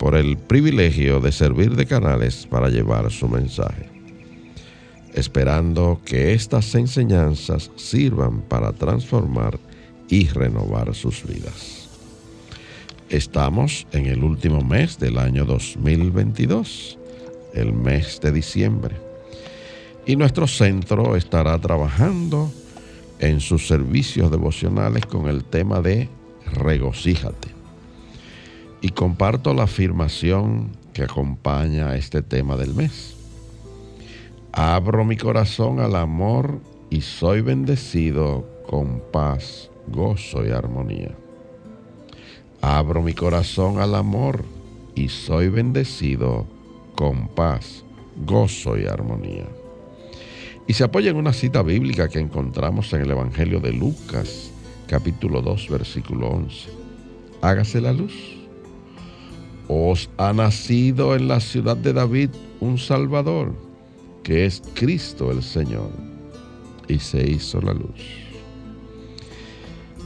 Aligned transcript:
por 0.00 0.16
el 0.16 0.38
privilegio 0.38 1.20
de 1.20 1.30
servir 1.30 1.76
de 1.76 1.84
canales 1.84 2.46
para 2.46 2.70
llevar 2.70 3.12
su 3.12 3.28
mensaje, 3.28 3.86
esperando 5.12 6.00
que 6.06 6.32
estas 6.32 6.74
enseñanzas 6.74 7.70
sirvan 7.76 8.40
para 8.40 8.72
transformar 8.72 9.58
y 10.08 10.26
renovar 10.28 10.94
sus 10.94 11.22
vidas. 11.26 11.86
Estamos 13.10 13.86
en 13.92 14.06
el 14.06 14.24
último 14.24 14.62
mes 14.62 14.98
del 14.98 15.18
año 15.18 15.44
2022, 15.44 16.98
el 17.52 17.74
mes 17.74 18.20
de 18.22 18.32
diciembre, 18.32 18.96
y 20.06 20.16
nuestro 20.16 20.46
centro 20.46 21.14
estará 21.14 21.58
trabajando 21.58 22.50
en 23.18 23.40
sus 23.40 23.66
servicios 23.66 24.30
devocionales 24.30 25.04
con 25.04 25.28
el 25.28 25.44
tema 25.44 25.82
de 25.82 26.08
regocíjate 26.54 27.59
y 28.80 28.90
comparto 28.90 29.52
la 29.54 29.64
afirmación 29.64 30.70
que 30.92 31.02
acompaña 31.02 31.90
a 31.90 31.96
este 31.96 32.22
tema 32.22 32.56
del 32.56 32.74
mes. 32.74 33.16
Abro 34.52 35.04
mi 35.04 35.16
corazón 35.16 35.80
al 35.80 35.94
amor 35.96 36.60
y 36.88 37.02
soy 37.02 37.40
bendecido 37.40 38.48
con 38.66 39.02
paz, 39.12 39.70
gozo 39.88 40.44
y 40.44 40.50
armonía. 40.50 41.14
Abro 42.60 43.02
mi 43.02 43.14
corazón 43.14 43.78
al 43.78 43.94
amor 43.94 44.44
y 44.94 45.08
soy 45.08 45.48
bendecido 45.48 46.46
con 46.96 47.28
paz, 47.28 47.84
gozo 48.26 48.76
y 48.78 48.86
armonía. 48.86 49.46
Y 50.66 50.74
se 50.74 50.84
apoya 50.84 51.10
en 51.10 51.16
una 51.16 51.32
cita 51.32 51.62
bíblica 51.62 52.08
que 52.08 52.18
encontramos 52.18 52.92
en 52.92 53.02
el 53.02 53.10
Evangelio 53.10 53.60
de 53.60 53.72
Lucas, 53.72 54.50
capítulo 54.86 55.42
2, 55.42 55.68
versículo 55.68 56.28
11. 56.28 56.68
Hágase 57.40 57.80
la 57.80 57.92
luz 57.92 58.39
os 59.72 60.10
ha 60.18 60.32
nacido 60.32 61.14
en 61.14 61.28
la 61.28 61.38
ciudad 61.38 61.76
de 61.76 61.92
David 61.92 62.30
un 62.58 62.76
Salvador, 62.76 63.54
que 64.24 64.44
es 64.44 64.60
Cristo 64.74 65.30
el 65.30 65.44
Señor. 65.44 65.90
Y 66.88 66.98
se 66.98 67.30
hizo 67.30 67.60
la 67.60 67.72
luz. 67.72 68.00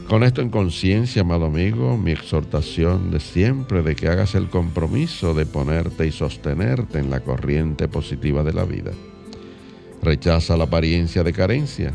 Con 0.07 0.23
esto 0.23 0.43
en 0.43 0.51
conciencia, 0.51 1.23
amado 1.23 1.47
amigo, 1.47 1.97
mi 1.97 2.11
exhortación 2.11 3.11
de 3.11 3.21
siempre 3.21 3.83
de 3.83 3.97
que 3.97 4.09
hagas 4.09 4.35
el 4.35 4.51
compromiso 4.51 5.33
de 5.33 5.47
ponerte 5.47 6.07
y 6.07 6.13
sostenerte 6.13 6.99
en 6.99 7.09
la 7.09 7.21
corriente 7.21 7.89
positiva 7.89 8.45
de 8.45 8.53
la 8.53 8.65
vida. 8.65 8.91
Rechaza 10.03 10.59
la 10.59 10.65
apariencia 10.65 11.23
de 11.23 11.33
carencia 11.33 11.91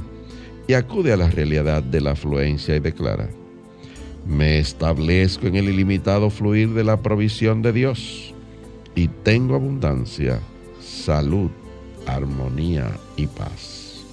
y 0.68 0.74
acude 0.74 1.14
a 1.14 1.18
la 1.18 1.30
realidad 1.30 1.84
de 1.84 2.02
la 2.02 2.12
afluencia 2.12 2.76
y 2.76 2.80
declara, 2.80 3.30
me 4.26 4.60
establezco 4.60 5.48
en 5.48 5.56
el 5.56 5.70
ilimitado 5.70 6.30
fluir 6.30 6.74
de 6.74 6.84
la 6.84 7.02
provisión 7.02 7.62
de 7.62 7.74
Dios 7.74 8.34
y 8.96 9.08
tengo 9.08 9.56
abundancia, 9.56 10.40
salud, 10.82 11.50
armonía 12.06 12.92
y 13.16 13.28
paz. 13.28 14.04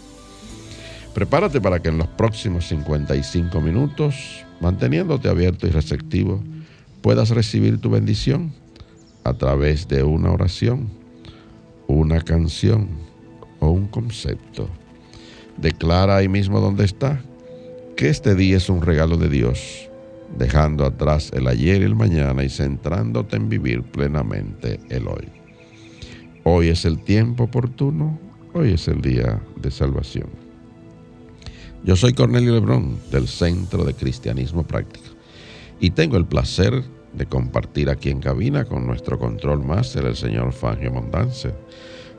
Prepárate 1.15 1.61
para 1.61 1.81
que 1.81 1.89
en 1.89 1.99
los 1.99 2.09
próximos 2.09 2.69
55 2.69 3.61
minutos, 3.61 4.44
manteniéndote 4.61 5.28
abierto 5.28 5.67
y 5.67 5.71
receptivo, 5.71 6.43
puedas 7.00 7.31
recibir 7.31 7.81
tu 7.81 7.91
bendición 7.91 8.53
a 9.25 9.33
través 9.33 9.88
de 9.88 10.03
una 10.03 10.31
oración, 10.31 10.88
una 11.87 12.21
canción 12.21 12.88
o 13.61 13.71
un 13.71 13.87
concepto. 13.87 14.69
Declara 15.56 16.17
ahí 16.17 16.28
mismo 16.28 16.61
donde 16.61 16.84
está 16.84 17.23
que 17.97 18.11
este 18.11 18.34
día 18.34 18.59
es 18.59 18.69
un 18.69 18.83
regalo 18.83 19.17
de 19.17 19.31
Dios 19.31 19.85
dejando 20.36 20.84
atrás 20.84 21.30
el 21.34 21.48
ayer 21.48 21.82
y 21.82 21.84
el 21.84 21.94
mañana 21.94 22.44
y 22.44 22.48
centrándote 22.48 23.36
en 23.36 23.48
vivir 23.48 23.82
plenamente 23.82 24.80
el 24.91 25.08
hoy. 25.08 25.28
Hoy 26.44 26.69
es 26.69 26.84
el 26.84 26.98
tiempo 27.02 27.44
oportuno, 27.44 28.19
hoy 28.52 28.72
es 28.75 28.86
el 28.88 29.00
día 29.00 29.42
de 29.56 29.70
salvación. 29.70 30.28
Yo 31.84 31.96
soy 31.96 32.12
Cornelio 32.12 32.52
Lebrón 32.52 32.98
del 33.10 33.28
Centro 33.28 33.84
de 33.84 33.94
Cristianismo 33.94 34.66
Práctico 34.66 35.06
y 35.80 35.91
tengo 35.91 36.16
el 36.16 36.26
placer 36.26 36.84
de 37.12 37.26
compartir 37.26 37.88
aquí 37.88 38.10
en 38.10 38.20
cabina 38.20 38.64
con 38.64 38.86
nuestro 38.86 39.19
control 39.19 39.64
máster, 39.64 40.04
el 40.04 40.16
señor 40.16 40.52
Fangio 40.52 40.92
Mondance, 40.92 41.52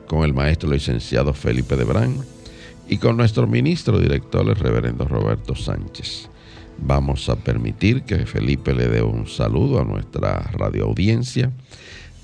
con 0.06 0.24
el 0.24 0.34
maestro 0.34 0.70
licenciado 0.70 1.32
Felipe 1.32 1.76
Debrán 1.76 2.16
y 2.88 2.98
con 2.98 3.16
nuestro 3.16 3.46
ministro 3.46 3.98
director, 3.98 4.48
el 4.48 4.56
reverendo 4.56 5.06
Roberto 5.06 5.54
Sánchez. 5.54 6.30
Vamos 6.80 7.28
a 7.28 7.36
permitir 7.36 8.02
que 8.02 8.24
Felipe 8.26 8.72
le 8.72 8.88
dé 8.88 9.02
un 9.02 9.26
saludo 9.26 9.80
a 9.80 9.84
nuestra 9.84 10.38
radioaudiencia, 10.52 11.50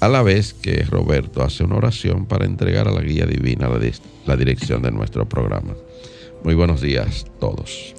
a 0.00 0.09
la 0.09 0.22
vez 0.22 0.54
que 0.54 0.82
Roberto 0.84 1.42
hace 1.42 1.65
una 1.65 1.76
oración 1.76 2.26
para 2.26 2.47
entregar 2.47 2.88
a 2.88 2.92
la 2.92 3.00
guía 3.00 3.26
divina 3.26 3.69
la, 4.26 4.37
dirección 4.37 4.82
de 4.82 4.91
nuestro 4.91 5.28
programa. 5.28 5.75
Muy 6.44 6.54
buenos 6.54 6.81
días 6.81 7.25
a 7.25 7.38
todos. 7.41 7.94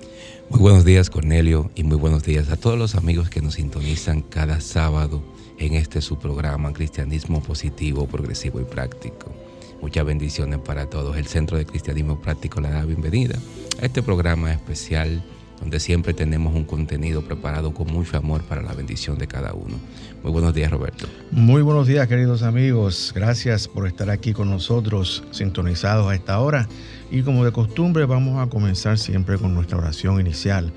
Muy 0.50 0.60
buenos 0.60 0.86
días 0.86 1.10
Cornelio 1.10 1.72
y 1.76 1.84
muy 1.84 1.98
buenos 1.98 2.24
días 2.24 2.50
a 2.50 2.56
todos 2.56 2.78
los 2.78 2.96
amigos 2.96 3.30
que 3.30 3.42
nos 3.42 3.56
sintonizan 3.56 4.22
cada 4.22 4.62
sábado 4.62 5.24
en 5.58 5.74
este 5.74 6.02
su 6.02 6.20
programa 6.20 6.72
Cristianismo 6.72 7.42
Positivo, 7.42 8.08
Progresivo 8.08 8.62
y 8.62 8.64
Práctico. 8.64 9.34
Muchas 9.82 10.06
bendiciones 10.06 10.60
para 10.60 10.90
todos. 10.90 11.18
El 11.18 11.26
Centro 11.26 11.58
de 11.58 11.66
Cristianismo 11.66 12.22
Práctico 12.22 12.62
le 12.62 12.70
da 12.70 12.86
bienvenida 12.86 13.38
a 13.82 13.86
este 13.86 14.02
programa 14.02 14.54
especial 14.54 15.24
donde 15.60 15.80
siempre 15.80 16.14
tenemos 16.14 16.54
un 16.56 16.66
contenido 16.66 17.22
preparado 17.22 17.74
con 17.74 17.88
mucho 17.88 18.18
amor 18.18 18.42
para 18.44 18.62
la 18.62 18.74
bendición 18.74 19.18
de 19.18 19.28
cada 19.28 19.54
uno. 19.54 19.76
Muy 20.24 20.32
buenos 20.32 20.54
días, 20.54 20.72
Roberto. 20.72 21.08
Muy 21.32 21.62
buenos 21.62 21.88
días, 21.88 22.08
queridos 22.08 22.44
amigos. 22.44 23.12
Gracias 23.16 23.68
por 23.68 23.88
estar 23.88 24.10
aquí 24.10 24.34
con 24.34 24.50
nosotros, 24.50 25.24
sintonizados 25.32 26.08
a 26.08 26.16
esta 26.16 26.40
hora. 26.40 26.68
Y 27.12 27.22
como 27.22 27.46
de 27.46 27.52
costumbre, 27.52 28.06
vamos 28.06 28.40
a 28.40 28.50
comenzar 28.50 28.98
siempre 28.98 29.38
con 29.38 29.54
nuestra 29.54 29.78
oración 29.78 30.20
inicial. 30.20 30.74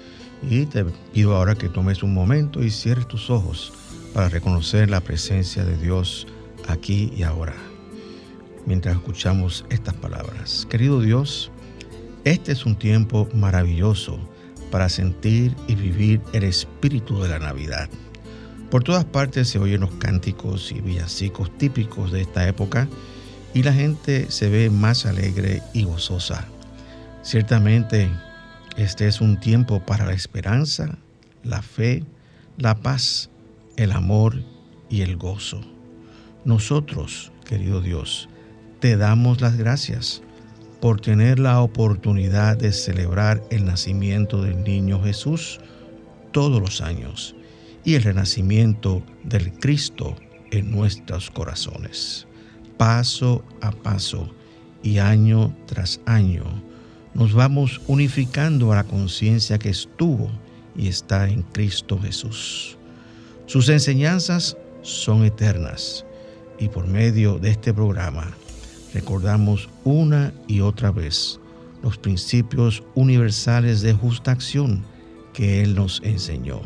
Y 0.49 0.67
te 0.67 0.85
pido 1.13 1.35
ahora 1.35 1.57
que 1.57 1.69
tomes 1.69 2.03
un 2.03 2.15
momento 2.15 2.63
y 2.63 2.71
cierres 2.71 3.09
tus 3.09 3.31
ojos 3.31 3.73
para 4.15 4.29
reconocer 4.29 4.91
la 4.91 5.01
presencia 5.01 5.65
de 5.65 5.77
Dios 5.77 6.27
aquí 6.69 7.13
y 7.17 7.23
ahora. 7.25 7.55
Mientras 8.67 8.97
escuchamos 8.97 9.65
estas 9.71 9.95
palabras. 9.95 10.67
Querido 10.69 11.01
Dios, 11.01 11.51
este 12.25 12.53
es 12.53 12.67
un 12.67 12.77
tiempo 12.77 13.29
maravilloso 13.33 14.19
para 14.71 14.89
sentir 14.89 15.55
y 15.67 15.75
vivir 15.75 16.21
el 16.33 16.45
espíritu 16.45 17.21
de 17.23 17.29
la 17.29 17.39
Navidad. 17.39 17.89
Por 18.71 18.85
todas 18.85 19.05
partes 19.05 19.49
se 19.49 19.59
oyen 19.59 19.81
los 19.81 19.93
cánticos 19.93 20.73
y 20.73 20.81
villancicos 20.81 21.57
típicos 21.57 22.13
de 22.13 22.21
esta 22.23 22.47
época 22.47 22.87
y 23.55 23.63
la 23.63 23.73
gente 23.73 24.31
se 24.31 24.49
ve 24.51 24.69
más 24.71 25.07
alegre 25.07 25.63
y 25.73 25.85
gozosa. 25.85 26.47
Ciertamente, 27.23 28.11
este 28.77 29.09
es 29.09 29.21
un 29.21 29.41
tiempo 29.41 29.81
para 29.81 30.05
la 30.05 30.13
esperanza, 30.13 30.99
la 31.43 31.63
fe, 31.63 32.05
la 32.59 32.77
paz, 32.77 33.31
el 33.77 33.93
amor 33.93 34.43
y 34.91 35.01
el 35.01 35.17
gozo. 35.17 35.61
Nosotros, 36.45 37.33
querido 37.45 37.81
Dios, 37.81 38.29
te 38.81 38.97
damos 38.97 39.41
las 39.41 39.57
gracias 39.57 40.23
por 40.81 41.01
tener 41.01 41.39
la 41.39 41.61
oportunidad 41.61 42.57
de 42.57 42.73
celebrar 42.73 43.43
el 43.51 43.65
nacimiento 43.65 44.43
del 44.43 44.63
niño 44.63 45.03
Jesús 45.03 45.61
todos 46.33 46.61
los 46.61 46.81
años 46.81 47.35
y 47.85 47.95
el 47.95 48.03
renacimiento 48.03 49.03
del 49.25 49.53
Cristo 49.53 50.15
en 50.51 50.71
nuestros 50.71 51.31
corazones. 51.31 52.27
Paso 52.77 53.45
a 53.61 53.73
paso 53.73 54.29
y 54.83 54.99
año 54.99 55.57
tras 55.67 56.01
año 56.07 56.45
nos 57.15 57.33
vamos 57.33 57.81
unificando 57.89 58.73
a 58.73 58.77
la 58.77 58.85
conciencia 58.85 59.59
que 59.59 59.71
estuvo 59.71 60.31
y 60.77 60.87
está 60.87 61.29
en 61.29 61.43
Cristo 61.43 61.99
Jesús. 62.01 62.79
Sus 63.47 63.69
enseñanzas 63.69 64.57
son 64.83 65.25
eternas 65.25 66.05
y 66.61 66.69
por 66.69 66.87
medio 66.87 67.39
de 67.39 67.51
este 67.51 67.75
programa 67.75 68.31
recordamos 68.95 69.69
una 69.85 70.33
y 70.47 70.61
otra 70.61 70.91
vez 70.91 71.41
los 71.83 71.99
principios 71.99 72.83
universales 72.95 73.81
de 73.83 73.93
justa 73.93 74.33
acción 74.33 74.85
que 75.33 75.63
Él 75.63 75.75
nos 75.75 76.01
enseñó. 76.05 76.61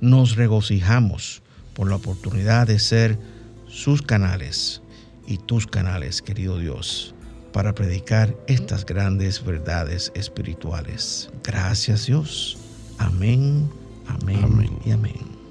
Nos 0.00 0.36
regocijamos 0.36 1.42
por 1.74 1.88
la 1.88 1.96
oportunidad 1.96 2.66
de 2.66 2.78
ser 2.78 3.18
sus 3.66 4.02
canales 4.02 4.82
y 5.26 5.38
tus 5.38 5.66
canales, 5.66 6.20
querido 6.20 6.58
Dios, 6.58 7.14
para 7.52 7.74
predicar 7.74 8.36
estas 8.46 8.84
grandes 8.84 9.44
verdades 9.44 10.12
espirituales. 10.14 11.30
Gracias 11.42 12.06
Dios. 12.06 12.58
Amén, 12.98 13.70
amén, 14.06 14.40
amén. 14.44 14.78
y 14.84 14.90
amén. 14.90 15.42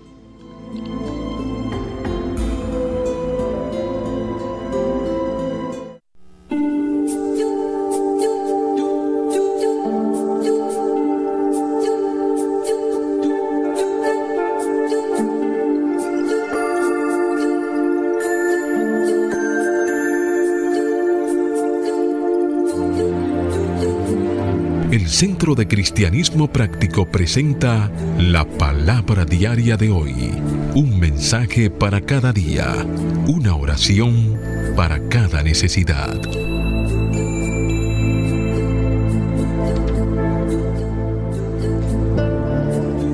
Centro 25.41 25.55
de 25.55 25.67
Cristianismo 25.67 26.47
Práctico 26.51 27.07
presenta 27.07 27.89
la 28.19 28.45
palabra 28.45 29.25
diaria 29.25 29.75
de 29.75 29.89
hoy. 29.89 30.39
Un 30.75 30.99
mensaje 30.99 31.71
para 31.71 31.99
cada 31.99 32.31
día. 32.31 32.85
Una 33.25 33.55
oración 33.55 34.39
para 34.75 34.99
cada 35.09 35.41
necesidad. 35.41 36.13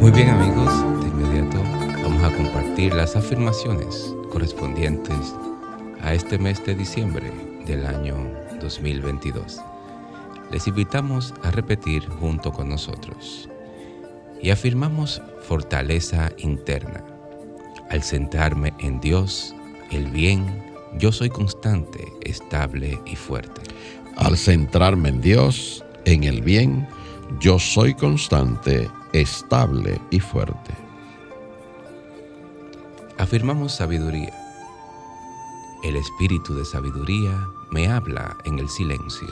Muy 0.02 0.12
bien 0.12 0.28
amigos, 0.28 1.02
de 1.02 1.08
inmediato 1.08 1.64
vamos 2.04 2.24
a 2.24 2.36
compartir 2.36 2.94
las 2.94 3.16
afirmaciones 3.16 4.14
correspondientes 4.30 5.34
a 6.02 6.14
este 6.14 6.38
mes 6.38 6.62
de 6.66 6.76
diciembre 6.76 7.32
del 7.66 7.86
año 7.86 8.18
2022 8.60 9.62
les 10.52 10.68
invitamos 10.68 11.34
a 11.44 11.52
repetir 11.52 12.08
junto 12.08 12.52
con 12.52 12.70
nosotros. 12.70 13.50
Y 14.42 14.52
afirmamos 14.52 15.22
fortaleza 15.42 16.32
interna. 16.38 17.04
Al 17.90 18.04
centrarme 18.04 18.74
en 18.80 19.00
Dios, 19.00 19.56
el 19.92 20.08
bien, 20.08 20.64
yo 20.98 21.12
soy 21.12 21.30
constante, 21.30 22.06
estable 22.22 23.00
y 23.06 23.16
fuerte. 23.16 23.62
Al 24.18 24.38
centrarme 24.38 25.10
en 25.10 25.22
Dios, 25.22 25.84
en 26.06 26.24
el 26.24 26.42
bien, 26.42 26.88
yo 27.40 27.60
soy 27.60 27.94
constante, 27.94 28.90
estable 29.14 30.00
y 30.12 30.20
fuerte. 30.20 30.74
Afirmamos 33.18 33.76
sabiduría. 33.76 34.34
El 35.84 35.96
espíritu 35.96 36.56
de 36.56 36.66
sabiduría 36.66 37.48
me 37.72 37.88
habla 37.88 38.38
en 38.46 38.60
el 38.60 38.70
silencio. 38.70 39.28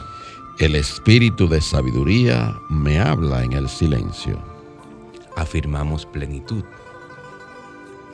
El 0.58 0.76
espíritu 0.76 1.50
de 1.50 1.60
sabiduría 1.60 2.58
me 2.70 2.98
habla 2.98 3.44
en 3.44 3.52
el 3.52 3.68
silencio. 3.68 4.40
Afirmamos 5.36 6.06
plenitud. 6.06 6.64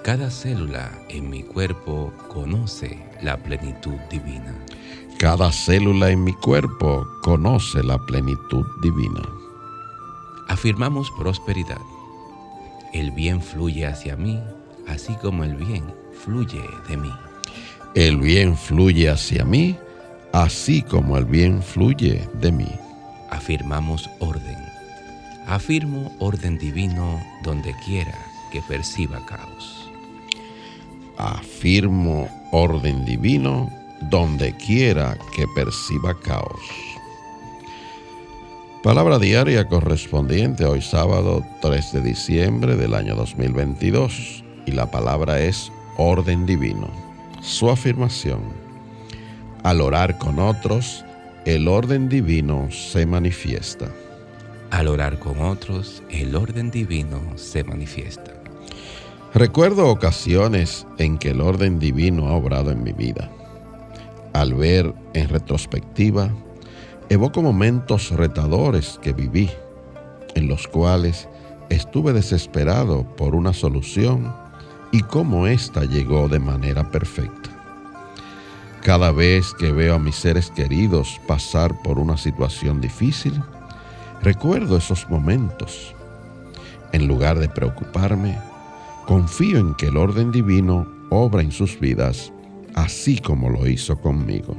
Cada 0.03 0.31
célula 0.31 0.91
en 1.09 1.29
mi 1.29 1.43
cuerpo 1.43 2.11
conoce 2.29 2.97
la 3.21 3.37
plenitud 3.37 3.93
divina. 4.09 4.55
Cada 5.19 5.51
célula 5.51 6.09
en 6.09 6.23
mi 6.23 6.33
cuerpo 6.33 7.07
conoce 7.21 7.83
la 7.83 7.99
plenitud 8.07 8.65
divina. 8.81 9.21
Afirmamos 10.47 11.11
prosperidad. 11.11 11.81
El 12.91 13.11
bien 13.11 13.39
fluye 13.39 13.85
hacia 13.85 14.15
mí, 14.15 14.39
así 14.87 15.13
como 15.21 15.43
el 15.43 15.55
bien 15.57 15.93
fluye 16.25 16.63
de 16.89 16.97
mí. 16.97 17.11
El 17.93 18.17
bien 18.17 18.57
fluye 18.57 19.09
hacia 19.09 19.45
mí, 19.45 19.77
así 20.33 20.81
como 20.81 21.17
el 21.17 21.25
bien 21.25 21.61
fluye 21.61 22.27
de 22.41 22.51
mí. 22.51 22.71
Afirmamos 23.29 24.09
orden. 24.19 24.57
Afirmo 25.47 26.11
orden 26.19 26.57
divino 26.57 27.21
donde 27.43 27.73
quiera 27.85 28.17
que 28.51 28.61
perciba 28.61 29.25
caos. 29.25 29.89
Afirmo 31.17 32.27
orden 32.51 33.05
divino 33.05 33.69
donde 34.09 34.55
quiera 34.57 35.17
que 35.35 35.45
perciba 35.55 36.17
caos. 36.19 36.59
Palabra 38.83 39.19
diaria 39.19 39.67
correspondiente 39.67 40.65
hoy 40.65 40.81
sábado 40.81 41.45
3 41.61 41.93
de 41.93 42.01
diciembre 42.01 42.75
del 42.75 42.95
año 42.95 43.15
2022 43.15 44.43
y 44.65 44.71
la 44.71 44.89
palabra 44.89 45.39
es 45.39 45.71
orden 45.97 46.47
divino. 46.47 46.89
Su 47.41 47.69
afirmación 47.69 48.60
al 49.63 49.81
orar 49.81 50.17
con 50.17 50.39
otros, 50.39 51.05
el 51.45 51.67
orden 51.67 52.09
divino 52.09 52.69
se 52.71 53.05
manifiesta. 53.05 53.87
Al 54.71 54.87
orar 54.87 55.19
con 55.19 55.39
otros, 55.39 56.01
el 56.09 56.35
orden 56.35 56.71
divino 56.71 57.19
se 57.35 57.63
manifiesta. 57.63 58.31
Recuerdo 59.33 59.87
ocasiones 59.87 60.85
en 60.97 61.17
que 61.17 61.29
el 61.29 61.41
orden 61.41 61.79
divino 61.79 62.27
ha 62.27 62.33
obrado 62.33 62.71
en 62.71 62.83
mi 62.83 62.91
vida. 62.91 63.29
Al 64.33 64.53
ver 64.53 64.93
en 65.13 65.29
retrospectiva, 65.29 66.29
evoco 67.09 67.41
momentos 67.41 68.11
retadores 68.11 68.99
que 69.01 69.13
viví, 69.13 69.49
en 70.35 70.47
los 70.47 70.67
cuales 70.67 71.27
estuve 71.69 72.13
desesperado 72.13 73.03
por 73.15 73.35
una 73.35 73.53
solución 73.53 74.33
y 74.91 75.01
cómo 75.01 75.47
ésta 75.47 75.85
llegó 75.85 76.27
de 76.27 76.39
manera 76.39 76.89
perfecta. 76.89 77.40
Cada 78.83 79.11
vez 79.11 79.53
que 79.53 79.71
veo 79.71 79.93
a 79.93 79.99
mis 79.99 80.15
seres 80.15 80.49
queridos 80.49 81.21
pasar 81.27 81.79
por 81.83 81.99
una 81.99 82.17
situación 82.17 82.81
difícil, 82.81 83.39
recuerdo 84.23 84.75
esos 84.75 85.07
momentos. 85.07 85.93
En 86.91 87.07
lugar 87.07 87.37
de 87.37 87.47
preocuparme, 87.47 88.39
confío 89.05 89.59
en 89.59 89.75
que 89.75 89.85
el 89.85 89.97
orden 89.97 90.31
divino 90.31 90.87
obra 91.11 91.43
en 91.43 91.51
sus 91.51 91.79
vidas, 91.79 92.33
así 92.73 93.19
como 93.19 93.49
lo 93.49 93.67
hizo 93.67 94.01
conmigo. 94.01 94.57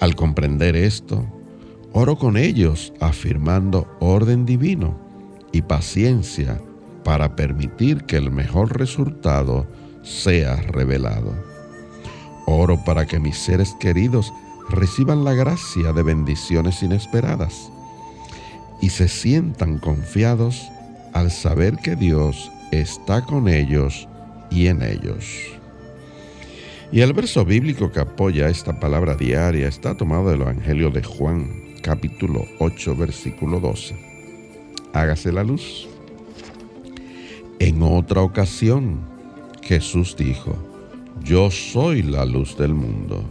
Al 0.00 0.16
comprender 0.16 0.74
esto, 0.74 1.26
oro 1.92 2.16
con 2.16 2.38
ellos 2.38 2.94
afirmando 3.00 3.86
orden 4.00 4.46
divino 4.46 4.98
y 5.52 5.60
paciencia 5.60 6.58
para 7.04 7.36
permitir 7.36 8.04
que 8.04 8.16
el 8.16 8.30
mejor 8.30 8.78
resultado 8.78 9.66
sea 10.02 10.56
revelado. 10.56 11.51
Oro 12.46 12.82
para 12.84 13.06
que 13.06 13.18
mis 13.18 13.38
seres 13.38 13.74
queridos 13.78 14.32
reciban 14.68 15.24
la 15.24 15.34
gracia 15.34 15.92
de 15.92 16.02
bendiciones 16.02 16.82
inesperadas 16.82 17.70
y 18.80 18.90
se 18.90 19.08
sientan 19.08 19.78
confiados 19.78 20.68
al 21.12 21.30
saber 21.30 21.76
que 21.76 21.96
Dios 21.96 22.50
está 22.72 23.24
con 23.24 23.48
ellos 23.48 24.08
y 24.50 24.66
en 24.66 24.82
ellos. 24.82 25.24
Y 26.90 27.00
el 27.00 27.12
verso 27.14 27.44
bíblico 27.44 27.90
que 27.90 28.00
apoya 28.00 28.48
esta 28.48 28.78
palabra 28.78 29.14
diaria 29.14 29.68
está 29.68 29.96
tomado 29.96 30.30
del 30.30 30.42
Evangelio 30.42 30.90
de 30.90 31.02
Juan, 31.02 31.48
capítulo 31.80 32.44
8, 32.58 32.96
versículo 32.96 33.60
12. 33.60 33.96
Hágase 34.92 35.32
la 35.32 35.42
luz. 35.42 35.88
En 37.58 37.82
otra 37.82 38.20
ocasión, 38.20 39.00
Jesús 39.62 40.16
dijo, 40.18 40.71
yo 41.24 41.50
soy 41.50 42.02
la 42.02 42.24
luz 42.24 42.56
del 42.56 42.74
mundo. 42.74 43.24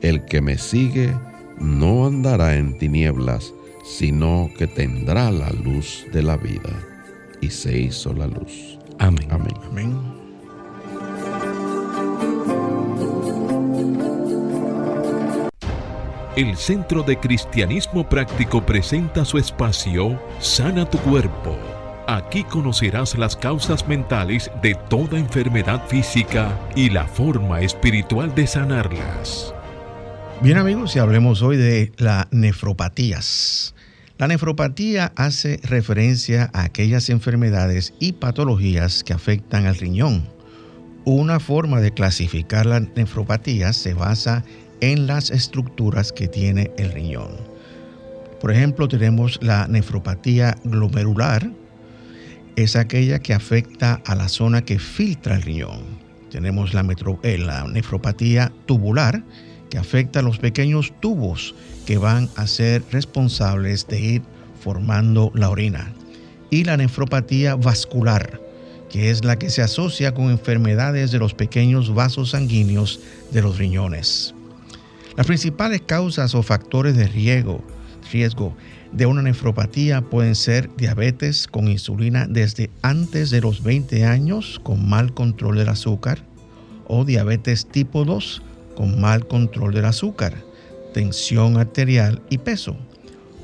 El 0.00 0.24
que 0.24 0.40
me 0.40 0.58
sigue 0.58 1.14
no 1.58 2.06
andará 2.06 2.56
en 2.56 2.76
tinieblas, 2.78 3.52
sino 3.84 4.50
que 4.58 4.66
tendrá 4.66 5.30
la 5.30 5.50
luz 5.50 6.06
de 6.12 6.22
la 6.22 6.36
vida. 6.36 6.78
Y 7.40 7.50
se 7.50 7.78
hizo 7.78 8.12
la 8.12 8.26
luz. 8.26 8.78
Amén. 8.98 9.28
Amén. 9.30 9.54
Amén. 9.70 10.22
el 16.36 16.56
Centro 16.56 17.02
de 17.02 17.18
Cristianismo 17.18 18.08
Práctico 18.08 18.64
presenta 18.64 19.24
su 19.24 19.36
espacio 19.36 20.18
Sana 20.40 20.88
tu 20.88 20.96
Cuerpo. 20.98 21.81
Aquí 22.12 22.44
conocerás 22.44 23.16
las 23.16 23.34
causas 23.34 23.88
mentales 23.88 24.50
de 24.60 24.74
toda 24.90 25.18
enfermedad 25.18 25.88
física 25.88 26.60
y 26.76 26.90
la 26.90 27.06
forma 27.06 27.62
espiritual 27.62 28.34
de 28.34 28.46
sanarlas. 28.46 29.54
Bien 30.42 30.58
amigos, 30.58 30.94
y 30.94 30.98
hablemos 30.98 31.40
hoy 31.40 31.56
de 31.56 31.90
las 31.96 32.26
nefropatías. 32.30 33.74
La 34.18 34.28
nefropatía 34.28 35.14
hace 35.16 35.58
referencia 35.62 36.50
a 36.52 36.64
aquellas 36.64 37.08
enfermedades 37.08 37.94
y 37.98 38.12
patologías 38.12 39.04
que 39.04 39.14
afectan 39.14 39.64
al 39.64 39.76
riñón. 39.76 40.28
Una 41.06 41.40
forma 41.40 41.80
de 41.80 41.94
clasificar 41.94 42.66
la 42.66 42.80
nefropatía 42.80 43.72
se 43.72 43.94
basa 43.94 44.44
en 44.82 45.06
las 45.06 45.30
estructuras 45.30 46.12
que 46.12 46.28
tiene 46.28 46.72
el 46.76 46.92
riñón. 46.92 47.30
Por 48.38 48.52
ejemplo, 48.52 48.86
tenemos 48.86 49.38
la 49.40 49.66
nefropatía 49.66 50.58
glomerular, 50.62 51.61
es 52.56 52.76
aquella 52.76 53.18
que 53.18 53.34
afecta 53.34 54.00
a 54.06 54.14
la 54.14 54.28
zona 54.28 54.64
que 54.64 54.78
filtra 54.78 55.36
el 55.36 55.42
riñón. 55.42 55.80
Tenemos 56.30 56.74
la, 56.74 56.86
eh, 57.22 57.38
nefropatía 57.72 58.52
tubular, 58.66 59.22
que 59.70 59.78
afecta 59.78 60.20
a 60.20 60.22
los 60.22 60.38
pequeños 60.38 60.92
tubos 61.00 61.54
que 61.86 61.98
van 61.98 62.28
a 62.36 62.46
ser 62.46 62.82
responsables 62.90 63.86
de 63.86 64.00
ir 64.00 64.22
formando 64.60 65.32
la 65.34 65.50
orina. 65.50 65.92
Y 66.50 66.64
la 66.64 66.76
nefropatía 66.76 67.54
vascular, 67.54 68.40
que 68.90 69.10
es 69.10 69.24
la 69.24 69.38
que 69.38 69.48
se 69.48 69.62
asocia 69.62 70.12
con 70.12 70.30
enfermedades 70.30 71.10
de 71.10 71.18
los 71.18 71.32
pequeños 71.32 71.94
vasos 71.94 72.30
sanguíneos 72.30 73.00
de 73.30 73.42
los 73.42 73.56
riñones. 73.56 74.34
Las 75.16 75.26
principales 75.26 75.82
causas 75.82 76.34
o 76.34 76.42
factores 76.42 76.96
de 76.96 77.08
riesgo, 77.08 77.64
riesgo 78.10 78.54
de 78.92 79.06
una 79.06 79.22
nefropatía 79.22 80.02
pueden 80.02 80.34
ser 80.34 80.74
diabetes 80.76 81.46
con 81.46 81.68
insulina 81.68 82.26
desde 82.28 82.70
antes 82.82 83.30
de 83.30 83.40
los 83.40 83.62
20 83.62 84.04
años 84.04 84.60
con 84.62 84.88
mal 84.88 85.14
control 85.14 85.56
del 85.56 85.68
azúcar 85.68 86.24
o 86.86 87.04
diabetes 87.04 87.66
tipo 87.66 88.04
2 88.04 88.42
con 88.76 89.00
mal 89.00 89.26
control 89.26 89.74
del 89.74 89.84
azúcar, 89.84 90.34
tensión 90.94 91.56
arterial 91.56 92.22
y 92.30 92.38
peso 92.38 92.76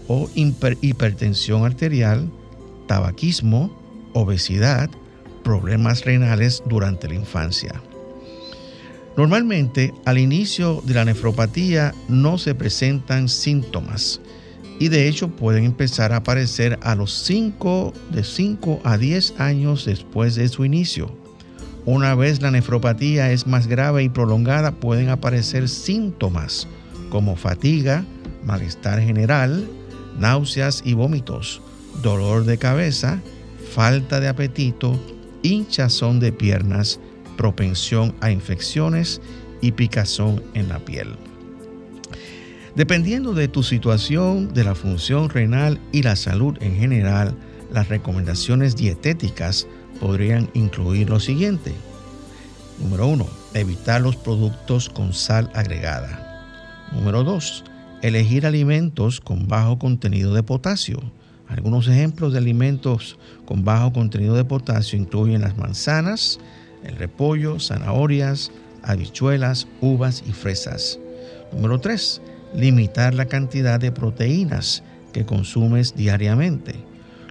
o 0.07 0.29
hipertensión 0.35 1.65
arterial, 1.65 2.31
tabaquismo, 2.87 4.11
obesidad, 4.15 4.91
problemas 5.45 6.05
renales 6.05 6.63
durante 6.67 7.09
la 7.09 7.15
infancia. 7.15 7.83
Normalmente, 9.17 9.93
al 10.05 10.19
inicio 10.19 10.83
de 10.85 10.95
la 10.95 11.05
nefropatía 11.05 11.95
no 12.09 12.39
se 12.39 12.55
presentan 12.55 13.29
síntomas 13.29 14.21
y 14.79 14.89
de 14.89 15.09
hecho 15.09 15.29
pueden 15.29 15.65
empezar 15.65 16.13
a 16.13 16.19
aparecer 16.19 16.79
a 16.83 16.95
los 16.95 17.13
5 17.25 17.93
de 18.11 18.25
5 18.25 18.81
a 18.85 18.97
10 18.97 19.41
años 19.41 19.85
después 19.85 20.35
de 20.35 20.49
su 20.49 20.65
inicio. 20.65 21.17
Una 21.85 22.15
vez 22.15 22.43
la 22.43 22.51
nefropatía 22.51 23.33
es 23.33 23.47
más 23.47 23.67
grave 23.67 24.03
y 24.03 24.09
prolongada, 24.09 24.73
pueden 24.73 25.09
aparecer 25.09 25.69
síntomas 25.69 26.69
como 27.09 27.37
fatiga, 27.37 28.05
malestar 28.45 29.01
general, 29.01 29.67
náuseas 30.19 30.83
y 30.85 30.95
vómitos, 30.95 31.63
dolor 32.03 32.45
de 32.45 32.59
cabeza, 32.59 33.21
falta 33.73 34.21
de 34.21 34.29
apetito, 34.29 34.99
hinchazón 35.43 36.21
de 36.21 36.33
piernas, 36.33 37.01
propensión 37.37 38.15
a 38.21 38.31
infecciones 38.31 39.21
y 39.61 39.73
picazón 39.73 40.43
en 40.55 40.69
la 40.69 40.79
piel. 40.81 41.28
Dependiendo 42.79 43.35
de 43.35 43.49
tu 43.49 43.65
situación, 43.65 44.55
de 44.55 44.63
la 44.63 44.77
función 44.77 45.31
renal 45.31 45.81
y 45.91 46.05
la 46.05 46.15
salud 46.15 46.57
en 46.61 46.77
general, 46.77 47.35
las 47.73 47.89
recomendaciones 47.89 48.77
dietéticas 48.77 49.67
podrían 49.99 50.49
incluir 50.55 51.11
lo 51.11 51.19
siguiente. 51.19 51.73
Número 52.79 53.09
1. 53.09 53.27
Evitar 53.55 54.01
los 54.01 54.15
productos 54.15 54.89
con 54.89 55.13
sal 55.13 55.51
agregada. 55.55 56.87
Número 56.93 57.25
2. 57.25 57.65
Elegir 58.03 58.47
alimentos 58.47 59.21
con 59.21 59.49
bajo 59.49 59.81
contenido 59.81 60.33
de 60.33 60.45
potasio. 60.45 61.01
Algunos 61.49 61.89
ejemplos 61.89 62.33
de 62.33 62.39
alimentos 62.39 63.19
con 63.45 63.65
bajo 63.65 63.93
contenido 63.93 64.37
de 64.37 64.45
potasio 64.45 64.97
incluyen 64.97 65.41
las 65.41 65.57
manzanas, 65.57 66.39
el 66.85 66.95
repollo, 66.95 67.59
zanahorias, 67.59 68.53
habichuelas, 68.85 69.67
uvas 69.81 70.23
y 70.29 70.31
fresas. 70.31 71.01
Número 71.53 71.81
3. 71.81 72.21
Limitar 72.55 73.15
la 73.15 73.27
cantidad 73.27 73.79
de 73.79 73.93
proteínas 73.93 74.83
que 75.13 75.25
consumes 75.25 75.95
diariamente. 75.95 76.75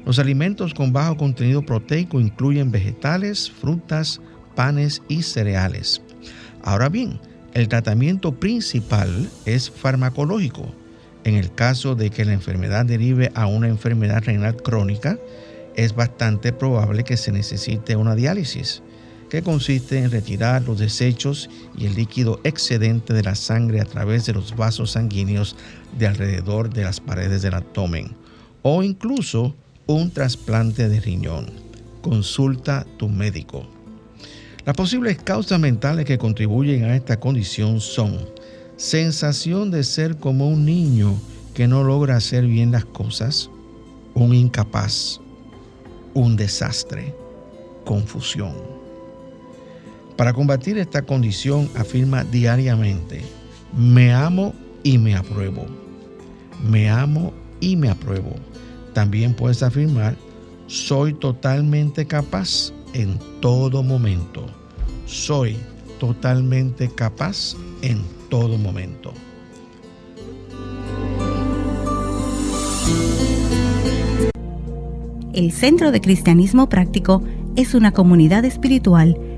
Los 0.05 0.19
alimentos 0.19 0.74
con 0.74 0.93
bajo 0.93 1.17
contenido 1.17 1.63
proteico 1.63 2.19
incluyen 2.19 2.71
vegetales, 2.71 3.51
frutas, 3.51 4.21
panes 4.55 5.01
y 5.07 5.24
cereales. 5.24 6.01
Ahora 6.63 6.89
bien, 6.89 7.19
el 7.53 7.67
tratamiento 7.67 8.39
principal 8.39 9.29
es 9.45 9.69
farmacológico. 9.69 10.71
En 11.24 11.36
el 11.36 11.53
caso 11.53 11.95
de 11.95 12.09
que 12.09 12.24
la 12.24 12.33
enfermedad 12.33 12.86
derive 12.86 13.31
a 13.36 13.47
una 13.47 13.67
enfermedad 13.67 14.24
renal 14.24 14.55
crónica, 14.55 15.17
es 15.75 15.93
bastante 15.93 16.53
probable 16.53 17.03
que 17.03 17.17
se 17.17 17.31
necesite 17.31 17.95
una 17.95 18.15
diálisis 18.15 18.81
que 19.29 19.41
consiste 19.41 20.00
en 20.00 20.12
retirar 20.12 20.63
los 20.63 20.79
desechos 20.79 21.50
y 21.77 21.86
el 21.86 21.96
líquido 21.96 22.39
excedente 22.43 23.13
de 23.13 23.24
la 23.24 23.36
sangre 23.36 23.81
a 23.81 23.86
través 23.86 24.25
de 24.25 24.34
los 24.34 24.55
vasos 24.55 24.91
sanguíneos 24.91 25.55
de 25.98 26.07
alrededor 26.07 26.74
de 26.74 26.84
las 26.84 27.00
paredes 27.00 27.41
del 27.41 27.55
abdomen, 27.55 28.15
o 28.62 28.84
incluso 28.84 29.55
un 29.86 30.12
trasplante 30.12 30.88
de 30.88 31.00
riñón. 31.00 31.48
Consulta 32.01 32.86
tu 32.98 33.10
médico. 33.10 33.67
Las 34.65 34.75
posibles 34.75 35.17
causas 35.17 35.60
mentales 35.60 36.05
que 36.05 36.17
contribuyen 36.17 36.86
a 36.86 36.96
esta 36.96 37.19
condición 37.19 37.81
son 37.81 38.17
sensación 38.77 39.72
de 39.72 39.84
ser 39.84 40.17
como 40.17 40.48
un 40.48 40.65
niño 40.65 41.19
que 41.53 41.67
no 41.67 41.84
logra 41.84 42.17
hacer 42.17 42.46
bien 42.46 42.72
las 42.72 42.86
cosas, 42.86 43.50
un 44.13 44.34
incapaz, 44.34 45.19
un 46.13 46.36
desastre, 46.36 47.13
confusión 47.86 48.76
para 50.17 50.33
combatir 50.33 50.77
esta 50.79 51.03
condición 51.03 51.69
afirma 51.75 52.24
diariamente, 52.24 53.21
me 53.77 54.12
amo 54.12 54.53
y 54.83 54.97
me 54.97 55.15
apruebo. 55.15 55.65
Me 56.67 56.89
amo 56.89 57.33
y 57.59 57.75
me 57.75 57.89
apruebo. 57.89 58.31
También 58.93 59.36
puedes 59.36 59.62
afirmar, 59.62 60.15
soy 60.65 61.13
totalmente 61.13 62.07
capaz 62.07 62.74
en 62.93 63.19
todo 63.41 63.83
momento. 63.83 64.47
Soy 65.05 65.55
totalmente 66.00 66.89
capaz 66.89 67.55
en 67.83 68.01
todo 68.29 68.57
momento. 68.57 69.13
El 75.33 75.51
Centro 75.51 75.91
de 75.91 76.01
Cristianismo 76.01 76.67
Práctico 76.67 77.21
es 77.55 77.75
una 77.75 77.91
comunidad 77.91 78.43
espiritual 78.45 79.15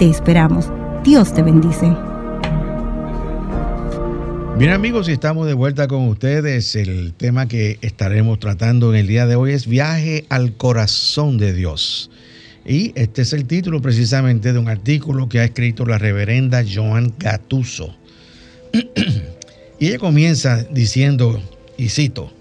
Te 0.00 0.08
esperamos. 0.08 0.64
Dios 1.04 1.34
te 1.34 1.42
bendice. 1.42 1.94
Bien 4.56 4.70
amigos, 4.70 5.08
estamos 5.08 5.46
de 5.46 5.52
vuelta 5.52 5.88
con 5.88 6.08
ustedes. 6.08 6.74
El 6.74 7.12
tema 7.12 7.46
que 7.48 7.76
estaremos 7.82 8.38
tratando 8.38 8.94
en 8.94 9.00
el 9.00 9.06
día 9.06 9.26
de 9.26 9.36
hoy 9.36 9.52
es 9.52 9.66
Viaje 9.66 10.24
al 10.30 10.56
Corazón 10.56 11.36
de 11.36 11.52
Dios. 11.52 12.10
Y 12.64 12.92
este 12.94 13.20
es 13.20 13.34
el 13.34 13.44
título 13.44 13.82
precisamente 13.82 14.54
de 14.54 14.58
un 14.58 14.70
artículo 14.70 15.28
que 15.28 15.40
ha 15.40 15.44
escrito 15.44 15.84
la 15.84 15.98
reverenda 15.98 16.64
Joan 16.66 17.12
Gatuso. 17.18 17.94
y 19.78 19.86
ella 19.86 19.98
comienza 19.98 20.62
diciendo, 20.62 21.42
y 21.76 21.90
cito, 21.90 22.32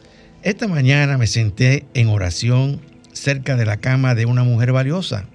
esta 0.44 0.70
mañana 0.70 1.18
me 1.18 1.28
senté 1.28 1.86
en 1.94 2.08
oración 2.08 2.80
cerca 3.12 3.58
de 3.58 3.66
la 3.66 3.75
cama 3.75 4.16
de 4.16 4.25
una 4.25 4.46
mujer 4.46 4.72
valiosa, 4.72 5.25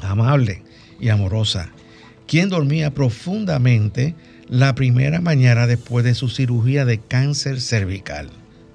amable, 0.00 0.62
y 1.00 1.08
amorosa, 1.08 1.70
quien 2.26 2.48
dormía 2.48 2.92
profundamente 2.92 4.14
la 4.48 4.74
primera 4.74 5.20
mañana 5.20 5.66
después 5.66 6.04
de 6.04 6.14
su 6.14 6.28
cirugía 6.28 6.84
de 6.84 6.98
cáncer 6.98 7.60
cervical. 7.60 8.30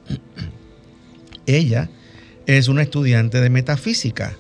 Ella 1.46 1.90
es 2.46 2.68
una 2.68 2.82
estudiante 2.82 3.42
de 3.42 3.50
metafísica, 3.50 4.38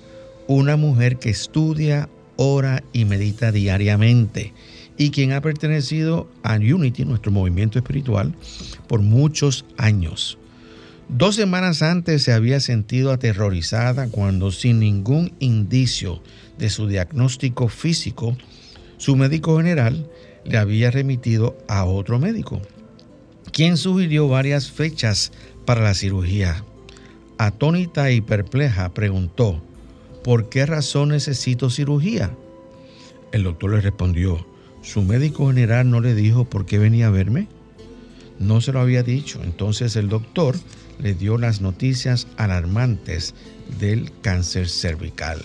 una 0.47 0.75
mujer 0.75 1.17
que 1.17 1.29
estudia, 1.29 2.09
ora 2.35 2.83
y 2.93 3.05
medita 3.05 3.51
diariamente 3.51 4.53
y 4.97 5.09
quien 5.09 5.31
ha 5.31 5.41
pertenecido 5.41 6.29
a 6.43 6.55
Unity, 6.57 7.05
nuestro 7.05 7.31
movimiento 7.31 7.79
espiritual, 7.79 8.35
por 8.88 9.01
muchos 9.01 9.65
años. 9.77 10.38
Dos 11.09 11.35
semanas 11.35 11.81
antes 11.81 12.23
se 12.23 12.33
había 12.33 12.59
sentido 12.59 13.11
aterrorizada 13.11 14.09
cuando 14.09 14.51
sin 14.51 14.79
ningún 14.79 15.33
indicio 15.39 16.21
de 16.62 16.70
su 16.70 16.88
diagnóstico 16.88 17.68
físico, 17.68 18.38
su 18.98 19.15
médico 19.15 19.58
general 19.58 20.08
le 20.46 20.60
había 20.60 20.91
remitido 20.91 21.58
a 21.68 21.86
otro 21.86 22.20
médico, 22.20 22.62
quien 23.51 23.77
sugirió 23.77 24.27
varias 24.27 24.70
fechas 24.72 25.32
para 25.65 25.82
la 25.82 25.96
cirugía. 25.96 26.63
Atónita 27.39 28.12
y 28.12 28.22
perpleja 28.22 28.94
preguntó, 28.94 29.60
¿por 30.24 30.50
qué 30.50 30.68
razón 30.68 31.10
necesito 31.10 31.72
cirugía? 31.72 32.32
El 33.32 33.44
doctor 33.44 33.72
le 33.72 33.82
respondió, 33.82 34.46
¿su 34.84 35.01
médico 35.01 35.48
general 35.48 35.89
no 35.89 36.00
le 36.00 36.13
dijo 36.13 36.46
por 36.46 36.68
qué 36.68 36.77
venía 36.77 37.08
a 37.08 37.12
verme? 37.12 37.48
No 38.38 38.62
se 38.62 38.72
lo 38.72 38.82
había 38.82 39.01
dicho. 39.01 39.41
Entonces 39.44 39.96
el 39.96 40.10
doctor 40.10 40.56
le 41.00 41.15
dio 41.15 41.39
las 41.39 41.60
noticias 41.62 42.27
alarmantes 42.38 43.34
del 43.80 44.12
cáncer 44.22 44.70
cervical. 44.70 45.41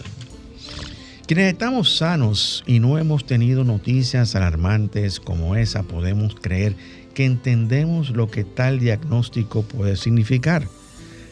Quienes 1.27 1.53
estamos 1.53 1.97
sanos 1.97 2.63
y 2.69 2.79
no 2.79 2.99
hemos 2.99 3.27
tenido 3.27 3.65
noticias 3.65 4.37
alarmantes 4.37 5.19
como 5.19 5.57
esa, 5.57 5.83
podemos 5.83 6.37
creer 6.37 6.77
que 7.15 7.25
entendemos 7.25 8.11
lo 8.11 8.31
que 8.31 8.45
tal 8.45 8.79
diagnóstico 8.79 9.63
puede 9.63 9.97
significar. 9.97 10.69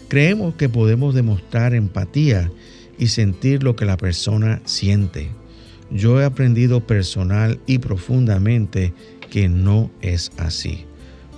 Creemos 0.08 0.56
que 0.56 0.68
podemos 0.68 1.14
demostrar 1.14 1.74
empatía 1.74 2.50
y 2.98 3.06
sentir 3.06 3.62
lo 3.62 3.76
que 3.76 3.84
la 3.84 3.96
persona 3.96 4.60
siente. 4.64 5.28
Yo 5.92 6.20
he 6.20 6.24
aprendido 6.24 6.84
personal 6.84 7.60
y 7.64 7.78
profundamente 7.78 8.92
que 9.30 9.48
no 9.48 9.92
es 10.02 10.32
así. 10.38 10.86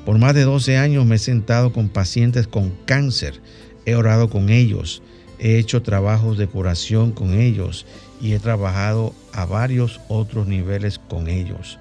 Por 0.06 0.18
más 0.18 0.34
de 0.34 0.44
12 0.44 0.78
años 0.78 1.04
me 1.04 1.16
he 1.16 1.18
sentado 1.18 1.74
con 1.74 1.90
pacientes 1.90 2.46
con 2.46 2.70
cáncer, 2.86 3.42
he 3.84 3.96
orado 3.96 4.30
con 4.30 4.48
ellos, 4.48 5.02
he 5.38 5.58
hecho 5.58 5.82
trabajos 5.82 6.38
de 6.38 6.46
curación 6.46 7.12
con 7.12 7.34
ellos 7.34 7.86
y 8.20 8.32
he 8.32 8.38
trabajado 8.38 9.14
a 9.32 9.44
varios 9.44 10.00
otros 10.08 10.46
niveles 10.46 10.98
con 10.98 11.28
ellos. 11.28 11.78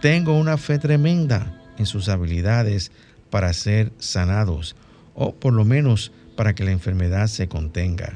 Tengo 0.00 0.38
una 0.38 0.58
fe 0.58 0.78
tremenda 0.78 1.58
en 1.78 1.86
sus 1.86 2.08
habilidades 2.08 2.90
para 3.30 3.52
ser 3.52 3.92
sanados 3.98 4.76
o 5.14 5.34
por 5.34 5.52
lo 5.52 5.64
menos 5.64 6.12
para 6.36 6.54
que 6.54 6.64
la 6.64 6.72
enfermedad 6.72 7.28
se 7.28 7.48
contenga. 7.48 8.12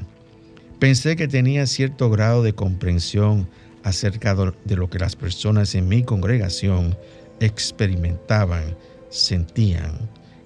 Pensé 0.79 1.15
que 1.15 1.27
tenía 1.27 1.65
cierto 1.65 2.09
grado 2.09 2.43
de 2.43 2.53
comprensión 2.53 3.49
acerca 3.83 4.35
de 4.35 4.75
lo 4.75 4.89
que 4.89 4.99
las 4.99 5.15
personas 5.15 5.73
en 5.75 5.87
mi 5.87 6.03
congregación 6.03 6.95
experimentaban, 7.39 8.77
sentían, 9.09 9.93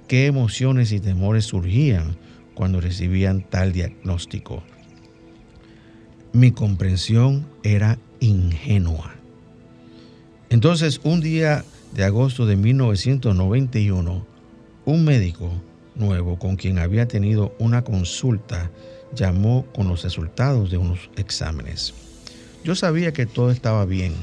qué 0.07 0.27
emociones 0.27 0.91
y 0.91 0.99
temores 0.99 1.45
surgían 1.45 2.17
cuando 2.53 2.81
recibían 2.81 3.41
tal 3.41 3.71
diagnóstico. 3.73 4.63
Mi 6.33 6.51
comprensión 6.51 7.47
era 7.63 7.99
ingenua. 8.19 9.15
Entonces, 10.49 11.01
un 11.03 11.21
día 11.21 11.65
de 11.93 12.03
agosto 12.03 12.45
de 12.45 12.55
1991, 12.55 14.25
un 14.85 15.05
médico 15.05 15.51
nuevo 15.95 16.39
con 16.39 16.55
quien 16.55 16.79
había 16.79 17.07
tenido 17.07 17.53
una 17.59 17.83
consulta 17.83 18.71
llamó 19.13 19.65
con 19.73 19.87
los 19.87 20.03
resultados 20.03 20.71
de 20.71 20.77
unos 20.77 21.09
exámenes. 21.17 21.93
Yo 22.63 22.75
sabía 22.75 23.11
que 23.11 23.25
todo 23.25 23.51
estaba 23.51 23.85
bien. 23.85 24.13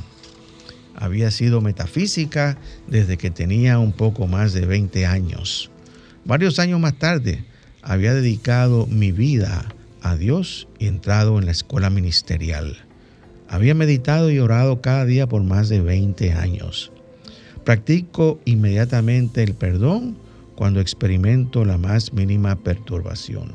Había 0.94 1.30
sido 1.30 1.60
metafísica 1.60 2.58
desde 2.86 3.16
que 3.16 3.30
tenía 3.30 3.78
un 3.78 3.92
poco 3.92 4.26
más 4.26 4.52
de 4.52 4.66
20 4.66 5.06
años. 5.06 5.70
Varios 6.24 6.58
años 6.58 6.80
más 6.80 6.98
tarde, 6.98 7.44
había 7.82 8.14
dedicado 8.14 8.86
mi 8.86 9.12
vida 9.12 9.66
a 10.02 10.16
Dios 10.16 10.68
y 10.78 10.86
entrado 10.86 11.38
en 11.38 11.46
la 11.46 11.52
escuela 11.52 11.90
ministerial. 11.90 12.76
Había 13.48 13.74
meditado 13.74 14.30
y 14.30 14.38
orado 14.38 14.80
cada 14.80 15.04
día 15.04 15.26
por 15.26 15.42
más 15.42 15.68
de 15.68 15.80
20 15.80 16.32
años. 16.32 16.92
Practico 17.64 18.40
inmediatamente 18.44 19.42
el 19.42 19.54
perdón 19.54 20.16
cuando 20.54 20.80
experimento 20.80 21.64
la 21.64 21.78
más 21.78 22.12
mínima 22.12 22.56
perturbación. 22.56 23.52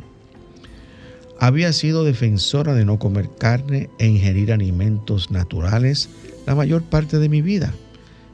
Había 1.40 1.74
sido 1.74 2.04
defensora 2.04 2.74
de 2.74 2.86
no 2.86 3.00
comer 3.00 3.30
carne 3.38 3.90
e 4.00 4.08
ingerir 4.08 4.54
alimentos 4.54 5.30
naturales 5.30 6.10
la 6.48 6.56
mayor 6.56 6.84
parte 6.84 7.20
de 7.20 7.28
mi 7.28 7.42
vida. 7.42 7.74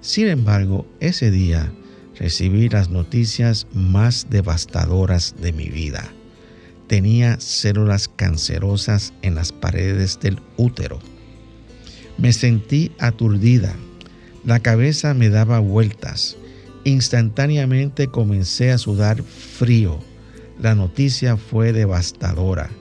Sin 0.01 0.27
embargo, 0.27 0.85
ese 0.99 1.31
día 1.31 1.71
recibí 2.19 2.69
las 2.69 2.89
noticias 2.89 3.65
más 3.73 4.27
devastadoras 4.29 5.35
de 5.41 5.53
mi 5.53 5.69
vida 5.69 6.11
tenía 6.89 7.39
células 7.39 8.09
cancerosas 8.09 9.13
en 9.21 9.35
las 9.35 9.53
paredes 9.53 10.19
del 10.19 10.39
útero. 10.57 10.99
Me 12.17 12.33
sentí 12.33 12.91
aturdida. 12.97 13.75
La 14.43 14.59
cabeza 14.59 15.13
me 15.13 15.29
daba 15.29 15.59
vueltas. 15.59 16.35
Instantáneamente 16.83 18.07
comencé 18.07 18.71
a 18.71 18.79
sudar 18.79 19.21
frío. 19.21 19.99
La 20.59 20.73
noticia 20.73 21.37
fue 21.37 21.71
devastadora. 21.73 22.71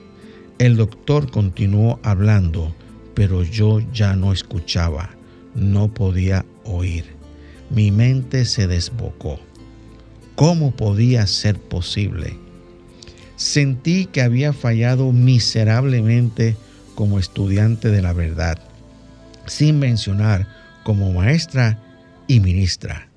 El 0.57 0.75
doctor 0.75 1.29
continuó 1.29 1.99
hablando, 2.01 2.75
pero 3.13 3.43
yo 3.43 3.79
ya 3.93 4.15
no 4.15 4.33
escuchaba. 4.33 5.11
No 5.53 5.93
podía 5.93 6.45
oír. 6.65 7.18
Mi 7.69 7.91
mente 7.91 8.45
se 8.45 8.67
desbocó. 8.67 9.39
¿Cómo 10.35 10.71
podía 10.71 11.27
ser 11.27 11.59
posible? 11.59 12.37
Sentí 13.35 14.05
que 14.05 14.21
había 14.21 14.53
fallado 14.53 15.11
miserablemente 15.11 16.57
como 16.95 17.19
estudiante 17.19 17.89
de 17.89 18.01
la 18.01 18.13
verdad, 18.13 18.57
sin 19.45 19.79
mencionar 19.79 20.47
como 20.83 21.13
maestra 21.13 21.81
y 22.27 22.39
ministra. 22.39 23.09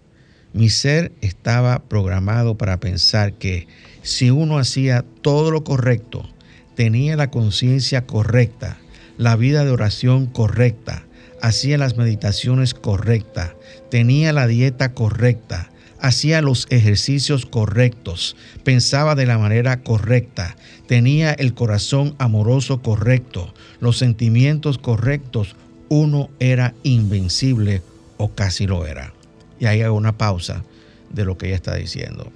Mi 0.52 0.68
ser 0.68 1.12
estaba 1.22 1.84
programado 1.84 2.58
para 2.58 2.78
pensar 2.78 3.32
que 3.34 3.66
si 4.02 4.30
uno 4.30 4.58
hacía 4.58 5.04
todo 5.22 5.50
lo 5.50 5.64
correcto, 5.64 6.28
tenía 6.74 7.16
la 7.16 7.30
conciencia 7.30 8.06
correcta, 8.06 8.78
la 9.16 9.36
vida 9.36 9.64
de 9.64 9.70
oración 9.70 10.26
correcta, 10.26 11.04
hacía 11.40 11.78
las 11.78 11.96
meditaciones 11.96 12.74
correctas, 12.74 13.52
tenía 13.92 14.32
la 14.32 14.46
dieta 14.46 14.94
correcta, 14.94 15.68
hacía 16.00 16.40
los 16.40 16.66
ejercicios 16.70 17.44
correctos, 17.44 18.36
pensaba 18.64 19.14
de 19.14 19.26
la 19.26 19.36
manera 19.36 19.82
correcta, 19.82 20.56
tenía 20.86 21.34
el 21.34 21.52
corazón 21.52 22.14
amoroso 22.16 22.80
correcto, 22.80 23.52
los 23.80 23.98
sentimientos 23.98 24.78
correctos, 24.78 25.56
uno 25.90 26.30
era 26.40 26.72
invencible 26.84 27.82
o 28.16 28.30
casi 28.30 28.66
lo 28.66 28.86
era. 28.86 29.12
Y 29.60 29.66
ahí 29.66 29.82
hago 29.82 29.94
una 29.94 30.16
pausa 30.16 30.64
de 31.10 31.26
lo 31.26 31.36
que 31.36 31.48
ella 31.48 31.56
está 31.56 31.74
diciendo. 31.74 32.32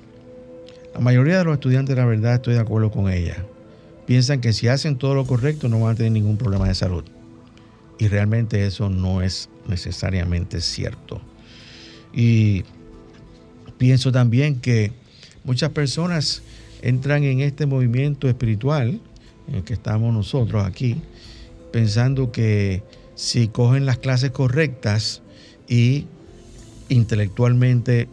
La 0.92 1.01
mayoría 1.01 1.38
de 1.38 1.45
los 1.45 1.55
estudiantes, 1.55 1.97
la 1.97 2.05
verdad, 2.05 2.35
estoy 2.35 2.53
de 2.53 2.61
acuerdo 2.61 2.90
con 2.90 3.11
ella. 3.11 3.47
Piensan 4.05 4.42
que 4.42 4.53
si 4.53 4.69
hacen 4.69 4.99
todo 4.99 5.14
lo 5.14 5.25
correcto 5.25 5.71
no 5.71 5.81
van 5.81 5.95
a 5.95 5.97
tener 5.97 6.12
ningún 6.12 6.37
problema 6.37 6.69
de 6.69 6.75
salud. 6.75 7.05
Y 7.99 8.09
realmente 8.09 8.66
eso 8.66 8.90
no 8.90 9.23
es 9.23 9.49
necesariamente 9.66 10.61
cierto. 10.61 11.23
Y 12.16 12.64
Pienso 13.79 14.11
también 14.11 14.61
que 14.61 14.92
muchas 15.44 15.70
personas 15.70 16.42
entran 16.83 17.24
en 17.24 17.40
este 17.40 17.66
movimiento 17.66 18.29
espiritual 18.29 19.00
en 19.48 19.55
el 19.55 19.64
que 19.64 19.74
estamos 19.74 20.12
nosotros 20.14 20.64
aquí, 20.64 20.96
pensando 21.72 22.33
que 22.33 22.83
si 23.14 23.48
cogen 23.48 23.87
las 23.87 23.98
clases 23.98 24.31
correctas 24.31 25.22
y 25.68 26.07
intelectualmente 26.88 28.09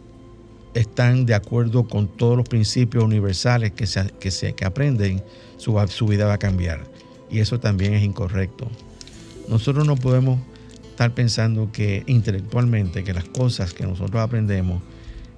están 0.74 1.24
de 1.24 1.34
acuerdo 1.34 1.88
con 1.88 2.08
todos 2.08 2.36
los 2.36 2.48
principios 2.48 3.04
universales 3.04 3.72
que 3.72 3.86
se, 3.86 4.10
que 4.20 4.30
se 4.30 4.54
que 4.54 4.64
aprenden, 4.64 5.22
su, 5.56 5.82
su 5.88 6.06
vida 6.06 6.26
va 6.26 6.34
a 6.34 6.38
cambiar. 6.38 6.84
Y 7.30 7.38
eso 7.38 7.58
también 7.58 7.94
es 7.94 8.02
incorrecto. 8.02 8.68
Nosotros 9.48 9.86
no 9.86 9.96
podemos 9.96 10.40
estar 10.94 11.12
pensando 11.12 11.70
que 11.72 12.04
intelectualmente 12.06 13.04
que 13.04 13.12
las 13.12 13.24
cosas 13.24 13.74
que 13.74 13.84
nosotros 13.84 14.22
aprendemos 14.22 14.80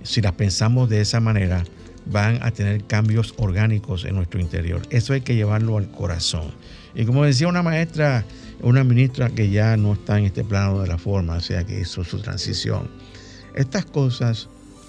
si 0.06 0.20
las 0.20 0.32
pensamos 0.32 0.88
de 0.88 1.00
esa 1.00 1.20
manera, 1.20 1.64
van 2.06 2.38
a 2.42 2.52
tener 2.52 2.84
cambios 2.84 3.34
orgánicos 3.36 4.04
en 4.04 4.14
nuestro 4.14 4.40
interior. 4.40 4.82
Eso 4.90 5.12
hay 5.12 5.22
que 5.22 5.34
llevarlo 5.34 5.76
al 5.76 5.90
corazón. 5.90 6.52
Y 6.94 7.04
como 7.04 7.24
decía 7.24 7.48
una 7.48 7.62
maestra, 7.62 8.24
una 8.62 8.84
ministra 8.84 9.28
que 9.30 9.50
ya 9.50 9.76
no 9.76 9.94
está 9.94 10.18
en 10.18 10.26
este 10.26 10.44
plano 10.44 10.80
de 10.80 10.86
la 10.86 10.98
forma, 10.98 11.36
o 11.36 11.40
sea 11.40 11.64
que 11.64 11.80
hizo 11.80 12.04
su 12.04 12.20
transición, 12.20 12.88
Estas 13.54 13.86
cosas 13.86 14.48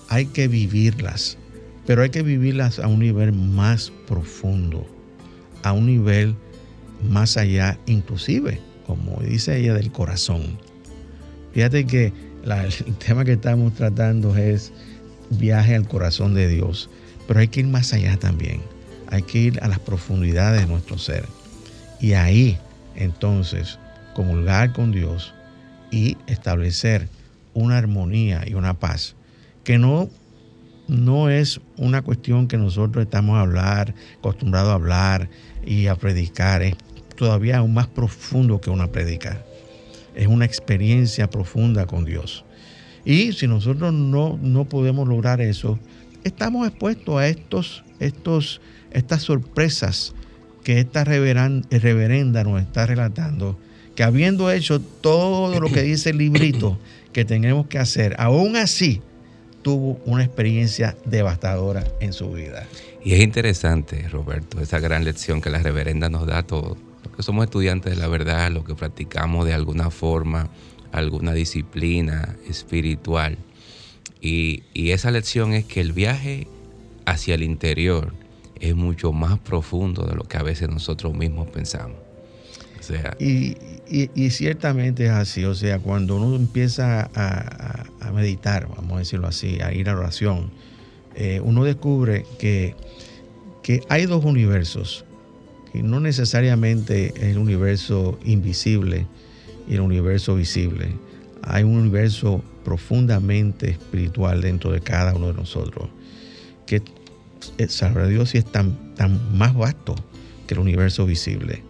hay 0.10 0.26
que 0.28 0.48
vivirlas, 0.48 1.38
pero 1.86 2.02
hay 2.04 2.10
que 2.10 2.22
vivirlas 2.22 2.80
a 2.80 2.88
un 2.88 3.00
nivel 3.00 3.32
más 3.32 3.92
profundo, 4.06 4.86
a 5.64 5.72
un 5.72 5.88
nivel 5.88 6.36
más 7.10 7.38
allá, 7.38 7.80
inclusive, 7.86 8.60
como 8.88 9.22
dice 9.22 9.58
ella, 9.58 9.74
del 9.74 9.92
corazón. 9.92 10.58
Fíjate 11.54 11.86
que 11.86 12.14
el 12.46 12.96
tema 12.96 13.26
que 13.26 13.34
estamos 13.34 13.74
tratando 13.74 14.36
es 14.36 14.72
viaje 15.30 15.76
al 15.76 15.88
corazón 15.88 16.34
de 16.34 16.48
Dios, 16.48 16.90
pero 17.28 17.42
hay 17.42 17.50
que 17.50 17.60
ir 17.60 17.68
más 17.68 17.94
allá 17.94 18.18
también. 18.18 18.62
Hay 19.10 19.22
que 19.24 19.40
ir 19.40 19.60
a 19.62 19.68
las 19.68 19.80
profundidades 19.80 20.62
de 20.62 20.68
nuestro 20.68 20.98
ser. 20.98 21.26
Y 22.00 22.14
ahí, 22.14 22.58
entonces, 22.96 23.80
comulgar 24.16 24.74
con 24.74 24.92
Dios 24.92 25.34
y 25.92 26.18
establecer 26.28 27.10
una 27.54 27.78
armonía 27.78 28.44
y 28.48 28.54
una 28.54 28.74
paz 28.74 29.16
que 29.64 29.78
no, 29.78 30.10
no 30.88 31.30
es 31.30 31.60
una 31.76 32.02
cuestión 32.02 32.48
que 32.48 32.58
nosotros 32.58 33.04
estamos 33.04 33.36
a 33.38 33.42
hablar, 33.42 33.94
acostumbrados 34.20 34.70
a 34.70 34.76
hablar 34.76 35.30
y 35.66 35.88
a 35.88 35.96
predicar, 35.96 36.62
es 36.62 36.76
todavía 37.18 37.58
aún 37.58 37.74
más 37.74 37.88
profundo 37.88 38.62
que 38.62 38.70
una 38.70 38.88
predica. 38.88 39.44
Es 40.16 40.28
una 40.28 40.46
experiencia 40.46 41.30
profunda 41.30 41.86
con 41.86 42.06
Dios. 42.06 42.46
Y 43.04 43.34
si 43.34 43.48
nosotros 43.48 43.94
no, 43.94 44.40
no 44.42 44.66
podemos 44.66 45.08
lograr 45.08 45.42
eso, 45.42 45.78
estamos 46.24 46.68
expuestos 46.68 47.18
a 47.18 47.28
estos, 47.28 47.84
estos, 48.00 48.62
estas 48.92 49.24
sorpresas 49.24 50.14
que 50.64 50.80
esta 50.80 51.04
reverenda 51.04 52.44
nos 52.44 52.62
está 52.62 52.86
relatando, 52.86 53.58
que 53.96 54.04
habiendo 54.04 54.52
hecho 54.52 54.82
todo 54.82 55.60
lo 55.60 55.72
que 55.72 55.82
dice 55.82 56.10
el 56.10 56.18
librito 56.18 56.78
que 57.14 57.24
tenemos 57.26 57.68
que 57.68 57.80
hacer, 57.80 58.16
aún 58.20 58.58
así 58.58 59.02
tuvo 59.62 60.00
una 60.06 60.24
experiencia 60.24 60.96
devastadora 61.06 61.84
en 62.00 62.14
su 62.14 62.32
vida. 62.32 62.68
Y 63.04 63.14
es 63.14 63.22
interesante, 63.22 64.08
Roberto, 64.10 64.60
esa 64.60 64.80
gran 64.80 65.06
lección 65.06 65.40
que 65.40 65.50
la 65.50 65.60
reverenda 65.60 66.10
nos 66.10 66.28
da 66.28 66.40
a 66.40 66.44
todos, 66.44 66.78
que 67.18 67.24
somos 67.24 67.46
estudiantes 67.46 67.96
de 67.96 68.00
la 68.00 68.08
verdad, 68.08 68.52
lo 68.52 68.64
que 68.64 68.76
practicamos 68.76 69.48
de 69.48 69.54
alguna 69.56 69.90
forma, 69.90 70.50
alguna 70.92 71.34
disciplina 71.34 72.36
espiritual. 72.48 73.40
Y, 74.22 74.64
esa 74.76 75.10
lección 75.10 75.54
es 75.54 75.66
que 75.66 75.82
el 75.82 75.94
viaje 75.94 76.48
hacia 77.06 77.34
el 77.34 77.42
interior 77.42 78.14
es 78.60 78.76
mucho 78.76 79.14
más 79.14 79.40
profundo 79.40 80.06
de 80.06 80.16
lo 80.16 80.24
que 80.24 80.38
a 80.38 80.44
veces 80.44 80.70
nosotros 80.70 81.16
mismos 81.16 81.50
pensamos. 81.50 81.98
O 82.80 82.84
sea, 82.84 83.18
y, 83.20 84.30
ciertamente 84.30 85.06
es 85.06 85.12
así, 85.12 85.44
o 85.44 85.56
sea, 85.56 85.80
cuando 85.80 86.18
uno 86.18 86.36
empieza 86.36 87.10
a, 87.16 88.12
meditar, 88.14 88.68
vamos 88.70 88.96
a 88.96 89.00
decirlo 89.00 89.28
así, 89.28 89.60
a 89.60 89.74
ir 89.74 89.90
a 89.90 89.98
oración, 89.98 90.52
eh, 91.16 91.42
uno 91.44 91.64
descubre 91.64 92.26
que, 92.38 92.76
que 93.64 93.82
hay 93.90 94.06
dos 94.06 94.24
universos, 94.24 95.04
no 95.84 96.00
necesariamente 96.00 97.14
es 97.16 97.24
el 97.24 97.38
universo 97.38 98.20
invisible, 98.24 99.06
y 99.68 99.76
el 99.76 99.82
universo 99.82 100.36
visible. 100.36 100.94
Hay 101.44 101.64
un 101.64 101.78
universo 101.78 102.44
profundamente 102.64 103.70
espiritual 103.70 104.42
dentro 104.42 104.72
de 104.72 104.82
cada 104.82 105.14
uno 105.14 105.28
de 105.28 105.34
nosotros, 105.34 105.90
que 106.66 106.82
eh, 107.58 107.68
sabrá 107.68 108.08
Dios 108.08 108.30
si 108.30 108.38
es 108.38 108.46
tan, 108.46 108.96
tan 108.96 109.38
más 109.38 109.54
vasto 109.56 109.96
que 110.48 110.54
el 110.54 110.60
universo 110.62 111.06
visible. 111.06 111.64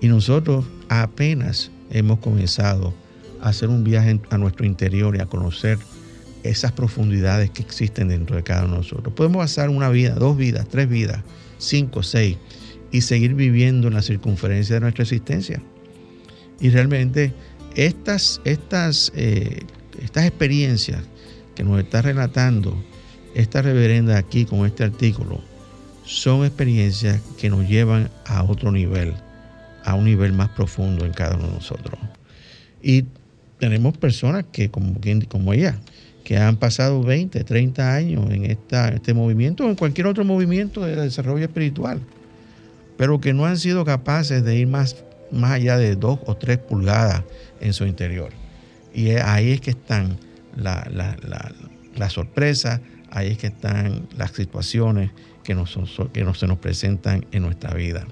Y 0.00 0.08
nosotros 0.08 0.64
apenas 0.88 1.70
hemos 1.90 2.18
comenzado 2.20 2.94
a 3.40 3.48
hacer 3.48 3.68
un 3.68 3.84
viaje 3.84 4.20
a 4.30 4.38
nuestro 4.38 4.64
interior 4.64 5.16
y 5.16 5.20
a 5.20 5.26
conocer 5.26 5.78
esas 6.44 6.72
profundidades 6.72 7.50
que 7.50 7.62
existen 7.62 8.08
dentro 8.08 8.36
de 8.36 8.42
cada 8.42 8.64
uno 8.64 8.74
de 8.74 8.78
nosotros. 8.78 9.12
Podemos 9.14 9.38
pasar 9.38 9.70
una 9.70 9.88
vida, 9.88 10.14
dos 10.14 10.36
vidas, 10.36 10.68
tres 10.68 10.88
vidas, 10.88 11.22
cinco, 11.58 12.02
seis, 12.02 12.38
y 12.90 13.02
seguir 13.02 13.34
viviendo 13.34 13.88
en 13.88 13.94
la 13.94 14.02
circunferencia 14.02 14.76
de 14.76 14.80
nuestra 14.80 15.02
existencia. 15.02 15.60
Y 16.60 16.70
realmente 16.70 17.32
estas, 17.76 18.40
estas, 18.44 19.12
eh, 19.14 19.64
estas 20.02 20.24
experiencias 20.24 21.02
que 21.54 21.64
nos 21.64 21.78
está 21.80 22.02
relatando 22.02 22.82
esta 23.34 23.62
reverenda 23.62 24.16
aquí 24.16 24.44
con 24.44 24.66
este 24.66 24.84
artículo 24.84 25.40
son 26.04 26.44
experiencias 26.44 27.20
que 27.38 27.50
nos 27.50 27.68
llevan 27.68 28.10
a 28.24 28.42
otro 28.42 28.72
nivel, 28.72 29.14
a 29.84 29.94
un 29.94 30.06
nivel 30.06 30.32
más 30.32 30.48
profundo 30.50 31.04
en 31.04 31.12
cada 31.12 31.36
uno 31.36 31.48
de 31.48 31.54
nosotros. 31.54 32.00
Y 32.82 33.04
tenemos 33.58 33.96
personas 33.98 34.46
que, 34.50 34.70
como, 34.70 34.94
como 35.28 35.52
ella, 35.52 35.78
que 36.24 36.36
han 36.36 36.56
pasado 36.56 37.02
20, 37.02 37.44
30 37.44 37.94
años 37.94 38.30
en 38.30 38.46
esta, 38.46 38.88
este 38.88 39.14
movimiento 39.14 39.66
o 39.66 39.68
en 39.68 39.76
cualquier 39.76 40.06
otro 40.06 40.24
movimiento 40.24 40.84
de 40.84 40.96
desarrollo 40.96 41.44
espiritual, 41.44 42.00
pero 42.98 43.20
que 43.20 43.32
no 43.32 43.46
han 43.46 43.56
sido 43.56 43.86
capaces 43.86 44.44
de 44.44 44.56
ir 44.56 44.66
más 44.66 44.96
más 45.30 45.52
allá 45.52 45.76
de 45.76 45.96
dos 45.96 46.18
o 46.26 46.36
tres 46.36 46.58
pulgadas 46.58 47.22
en 47.60 47.72
su 47.72 47.86
interior. 47.86 48.30
Y 48.94 49.10
ahí 49.10 49.52
es 49.52 49.60
que 49.60 49.70
están 49.70 50.18
la, 50.56 50.86
la, 51.96 52.10
sorpresa, 52.10 52.80
ahí 53.10 53.28
es 53.28 53.38
que 53.38 53.48
están 53.48 54.08
las 54.16 54.32
situaciones 54.32 55.10
que, 55.44 55.54
nos, 55.54 55.78
que 56.12 56.34
se 56.34 56.46
nos 56.46 56.58
presentan 56.58 57.26
en 57.32 57.42
nuestra 57.42 57.74
vida. 57.74 58.06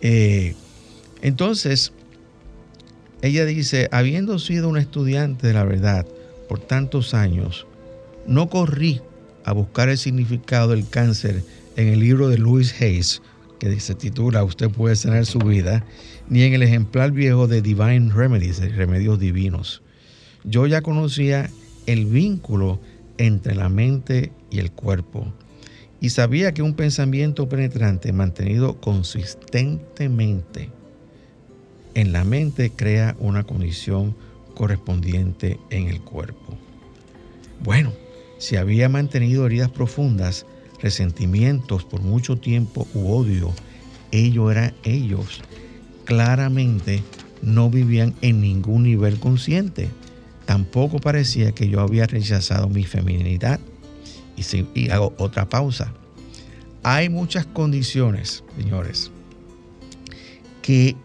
Eh, 0.00 0.54
entonces, 1.22 1.92
ella 3.22 3.44
dice, 3.44 3.88
habiendo 3.92 4.38
sido 4.38 4.68
un 4.68 4.78
estudiante 4.78 5.46
de 5.46 5.52
la 5.52 5.64
verdad 5.64 6.06
por 6.48 6.60
tantos 6.60 7.14
años, 7.14 7.66
no 8.26 8.48
corrí 8.48 9.00
a 9.44 9.52
buscar 9.52 9.88
el 9.88 9.98
significado 9.98 10.68
del 10.68 10.88
cáncer 10.88 11.42
en 11.80 11.88
el 11.88 12.00
libro 12.00 12.28
de 12.28 12.36
Louis 12.36 12.74
Hayes, 12.80 13.22
que 13.58 13.80
se 13.80 13.94
titula 13.94 14.44
Usted 14.44 14.68
puede 14.68 14.96
sanar 14.96 15.24
su 15.24 15.38
vida, 15.38 15.84
ni 16.28 16.42
en 16.42 16.52
el 16.52 16.62
ejemplar 16.62 17.10
viejo 17.10 17.46
de 17.48 17.62
Divine 17.62 18.12
Remedies, 18.12 18.60
Remedios 18.76 19.18
Divinos. 19.18 19.82
Yo 20.44 20.66
ya 20.66 20.82
conocía 20.82 21.50
el 21.86 22.04
vínculo 22.06 22.80
entre 23.16 23.54
la 23.54 23.68
mente 23.68 24.30
y 24.50 24.58
el 24.58 24.70
cuerpo 24.70 25.32
y 26.00 26.10
sabía 26.10 26.52
que 26.52 26.62
un 26.62 26.74
pensamiento 26.74 27.48
penetrante 27.48 28.12
mantenido 28.12 28.80
consistentemente 28.80 30.70
en 31.94 32.12
la 32.12 32.24
mente 32.24 32.70
crea 32.70 33.16
una 33.18 33.44
condición 33.44 34.14
correspondiente 34.54 35.58
en 35.70 35.88
el 35.88 36.00
cuerpo. 36.00 36.56
Bueno, 37.62 37.92
si 38.38 38.56
había 38.56 38.88
mantenido 38.88 39.46
heridas 39.46 39.70
profundas, 39.70 40.46
resentimientos 40.82 41.84
por 41.84 42.00
mucho 42.00 42.36
tiempo 42.36 42.86
u 42.94 43.12
odio, 43.12 43.52
ellos 44.10 44.50
eran 44.50 44.74
ellos. 44.82 45.42
Claramente 46.04 47.02
no 47.42 47.70
vivían 47.70 48.14
en 48.20 48.40
ningún 48.40 48.82
nivel 48.84 49.18
consciente. 49.18 49.88
Tampoco 50.46 50.98
parecía 50.98 51.52
que 51.52 51.68
yo 51.68 51.80
había 51.80 52.06
rechazado 52.06 52.68
mi 52.68 52.84
feminidad. 52.84 53.60
Y, 54.36 54.66
y 54.74 54.88
hago 54.90 55.14
otra 55.18 55.48
pausa. 55.48 55.92
Hay 56.82 57.08
muchas 57.08 57.46
condiciones, 57.46 58.42
señores, 58.56 59.10
que 60.62 60.96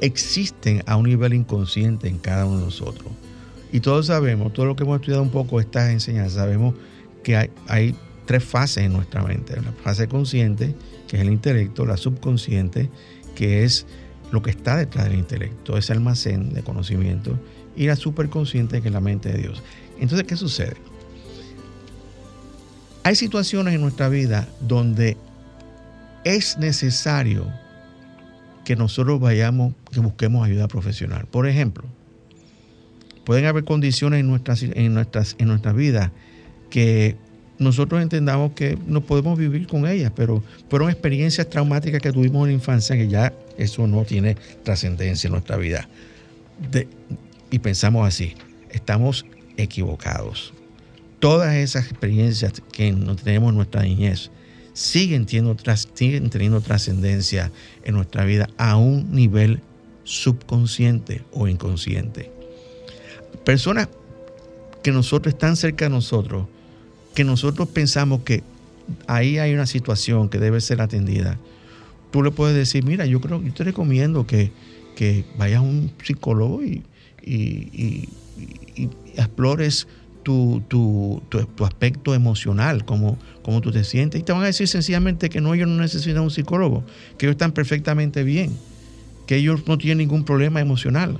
existen 0.00 0.82
a 0.86 0.96
un 0.96 1.08
nivel 1.08 1.32
inconsciente 1.32 2.08
en 2.08 2.18
cada 2.18 2.44
uno 2.44 2.58
de 2.58 2.64
nosotros. 2.64 3.08
Y 3.72 3.80
todos 3.80 4.06
sabemos, 4.06 4.52
todo 4.52 4.66
lo 4.66 4.76
que 4.76 4.82
hemos 4.82 4.96
estudiado 4.96 5.22
un 5.22 5.30
poco 5.30 5.60
estas 5.60 5.90
enseñanzas, 5.90 6.34
sabemos 6.34 6.74
que 7.22 7.36
hay, 7.36 7.50
hay 7.68 7.94
tres 8.26 8.44
fases 8.44 8.84
en 8.84 8.92
nuestra 8.92 9.22
mente. 9.22 9.56
La 9.56 9.72
fase 9.72 10.08
consciente, 10.08 10.74
que 11.08 11.16
es 11.16 11.22
el 11.22 11.30
intelecto, 11.30 11.86
la 11.86 11.96
subconsciente, 11.96 12.90
que 13.34 13.64
es 13.64 13.86
lo 14.30 14.42
que 14.42 14.50
está 14.50 14.76
detrás 14.76 15.06
del 15.06 15.18
intelecto, 15.18 15.76
ese 15.76 15.92
almacén 15.92 16.54
de 16.54 16.62
conocimiento, 16.62 17.38
y 17.76 17.86
la 17.86 17.96
superconsciente, 17.96 18.80
que 18.80 18.88
es 18.88 18.94
la 18.94 19.00
mente 19.00 19.30
de 19.30 19.38
Dios. 19.38 19.62
Entonces, 19.98 20.26
¿qué 20.26 20.36
sucede? 20.36 20.76
Hay 23.04 23.14
situaciones 23.14 23.74
en 23.74 23.80
nuestra 23.80 24.08
vida 24.08 24.48
donde 24.60 25.16
es 26.24 26.56
necesario 26.58 27.46
que 28.64 28.76
nosotros 28.76 29.20
vayamos, 29.20 29.74
que 29.90 30.00
busquemos 30.00 30.46
ayuda 30.46 30.68
profesional. 30.68 31.26
Por 31.26 31.48
ejemplo, 31.48 31.84
pueden 33.24 33.46
haber 33.46 33.64
condiciones 33.64 34.20
en 34.20 34.28
nuestras, 34.28 34.62
en 34.62 34.94
nuestras, 34.94 35.34
en 35.38 35.48
nuestras 35.48 35.74
vidas 35.74 36.10
que 36.70 37.16
nosotros 37.62 38.02
entendamos 38.02 38.52
que 38.52 38.78
no 38.86 39.00
podemos 39.00 39.38
vivir 39.38 39.66
con 39.66 39.86
ellas, 39.86 40.12
pero 40.14 40.42
fueron 40.68 40.90
experiencias 40.90 41.48
traumáticas 41.48 42.00
que 42.00 42.12
tuvimos 42.12 42.42
en 42.42 42.48
la 42.48 42.52
infancia 42.54 42.96
que 42.96 43.08
ya 43.08 43.32
eso 43.56 43.86
no 43.86 44.04
tiene 44.04 44.36
trascendencia 44.62 45.28
en 45.28 45.32
nuestra 45.32 45.56
vida. 45.56 45.88
y 47.50 47.58
pensamos 47.58 48.06
así, 48.06 48.34
estamos 48.70 49.26
equivocados. 49.56 50.52
Todas 51.18 51.54
esas 51.54 51.86
experiencias 51.90 52.52
que 52.72 52.92
no 52.92 53.14
tenemos 53.16 53.50
en 53.50 53.56
nuestra 53.56 53.82
niñez 53.82 54.30
siguen 54.72 55.26
teniendo, 55.26 55.56
siguen 55.94 56.30
teniendo 56.30 56.60
trascendencia 56.60 57.52
en 57.84 57.94
nuestra 57.94 58.24
vida 58.24 58.48
a 58.56 58.76
un 58.76 59.12
nivel 59.12 59.60
subconsciente 60.04 61.22
o 61.32 61.46
inconsciente. 61.46 62.30
Personas 63.44 63.88
que 64.82 64.90
nosotros 64.90 65.34
están 65.34 65.56
cerca 65.56 65.84
de 65.84 65.90
nosotros, 65.90 66.46
que 67.14 67.24
nosotros 67.24 67.68
pensamos 67.68 68.22
que 68.22 68.42
ahí 69.06 69.38
hay 69.38 69.54
una 69.54 69.66
situación 69.66 70.28
que 70.28 70.38
debe 70.38 70.60
ser 70.60 70.80
atendida, 70.80 71.38
tú 72.10 72.22
le 72.22 72.30
puedes 72.30 72.56
decir, 72.56 72.84
mira, 72.84 73.06
yo 73.06 73.20
creo, 73.20 73.42
yo 73.42 73.52
te 73.52 73.64
recomiendo 73.64 74.26
que, 74.26 74.52
que 74.96 75.24
vayas 75.38 75.58
a 75.58 75.62
un 75.62 75.90
psicólogo 76.02 76.62
y, 76.62 76.82
y, 77.22 78.08
explores 79.16 79.86
tu, 80.22 80.62
tu, 80.68 81.22
tu, 81.28 81.64
aspecto 81.64 82.14
emocional, 82.14 82.84
cómo, 82.84 83.18
cómo 83.42 83.60
tú 83.60 83.72
te 83.72 83.84
sientes. 83.84 84.20
Y 84.20 84.24
te 84.24 84.32
van 84.32 84.42
a 84.42 84.46
decir 84.46 84.68
sencillamente 84.68 85.28
que 85.28 85.40
no, 85.40 85.54
ellos 85.54 85.68
no 85.68 85.80
necesitan 85.80 86.22
un 86.22 86.30
psicólogo, 86.30 86.84
que 87.18 87.26
ellos 87.26 87.34
están 87.34 87.52
perfectamente 87.52 88.22
bien, 88.22 88.56
que 89.26 89.36
ellos 89.36 89.66
no 89.66 89.78
tienen 89.78 89.98
ningún 89.98 90.24
problema 90.24 90.60
emocional, 90.60 91.18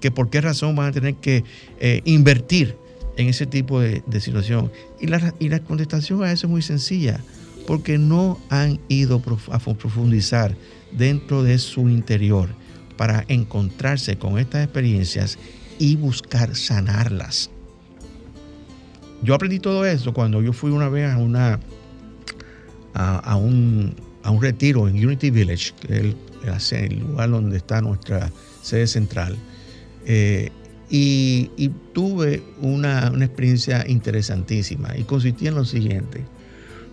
que 0.00 0.10
por 0.10 0.28
qué 0.30 0.40
razón 0.40 0.74
van 0.74 0.88
a 0.88 0.92
tener 0.92 1.14
que 1.14 1.44
eh, 1.78 2.02
invertir 2.04 2.76
en 3.16 3.28
ese 3.28 3.46
tipo 3.46 3.80
de, 3.80 4.02
situación. 4.20 4.70
Y 5.00 5.06
la, 5.06 5.34
y 5.38 5.48
la 5.48 5.60
contestación 5.60 6.22
a 6.22 6.32
eso 6.32 6.46
es 6.46 6.50
muy 6.50 6.62
sencilla, 6.62 7.20
porque 7.66 7.98
no 7.98 8.38
han 8.48 8.80
ido 8.88 9.22
a 9.50 9.58
profundizar 9.58 10.56
dentro 10.92 11.42
de 11.42 11.58
su 11.58 11.88
interior 11.88 12.48
para 12.96 13.24
encontrarse 13.28 14.16
con 14.16 14.38
estas 14.38 14.64
experiencias 14.64 15.38
y 15.78 15.96
buscar 15.96 16.54
sanarlas. 16.54 17.50
Yo 19.22 19.34
aprendí 19.34 19.60
todo 19.60 19.86
esto 19.86 20.12
cuando 20.12 20.42
yo 20.42 20.52
fui 20.52 20.70
una 20.70 20.88
vez 20.88 21.10
a 21.10 21.16
una 21.16 21.60
a, 22.94 23.36
un, 23.36 23.94
retiro 24.40 24.88
en 24.88 25.04
Unity 25.04 25.30
Village, 25.30 25.72
que 25.80 26.14
es 26.44 26.72
el, 26.72 27.00
lugar 27.00 27.30
donde 27.30 27.56
está 27.56 27.80
nuestra 27.80 28.30
sede 28.62 28.86
central. 28.86 29.36
Eh, 30.04 30.50
y, 30.94 31.70
tuve 31.94 32.42
una, 32.60 33.08
experiencia 33.24 33.82
interesantísima 33.88 34.94
y 34.96 35.04
consistía 35.04 35.48
en 35.48 35.54
lo 35.54 35.64
siguiente. 35.64 36.22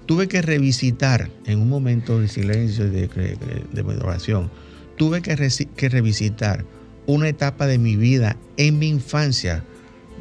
Tuve 0.06 0.30
que 0.30 0.42
revisitar 0.42 1.30
en 1.46 1.60
un 1.60 1.68
momento 1.68 2.20
de 2.20 2.30
silencio 2.30 2.88
y 2.88 2.92
de, 2.92 3.08
de, 3.08 3.82
oración, 4.02 4.50
tuve 4.98 5.22
que, 5.22 5.36
que 5.76 5.90
revisitar 5.90 6.66
una 7.08 7.28
etapa 7.28 7.68
de 7.68 7.78
mi 7.78 7.98
vida 7.98 8.38
en 8.56 8.80
mi 8.80 8.88
infancia 8.88 9.66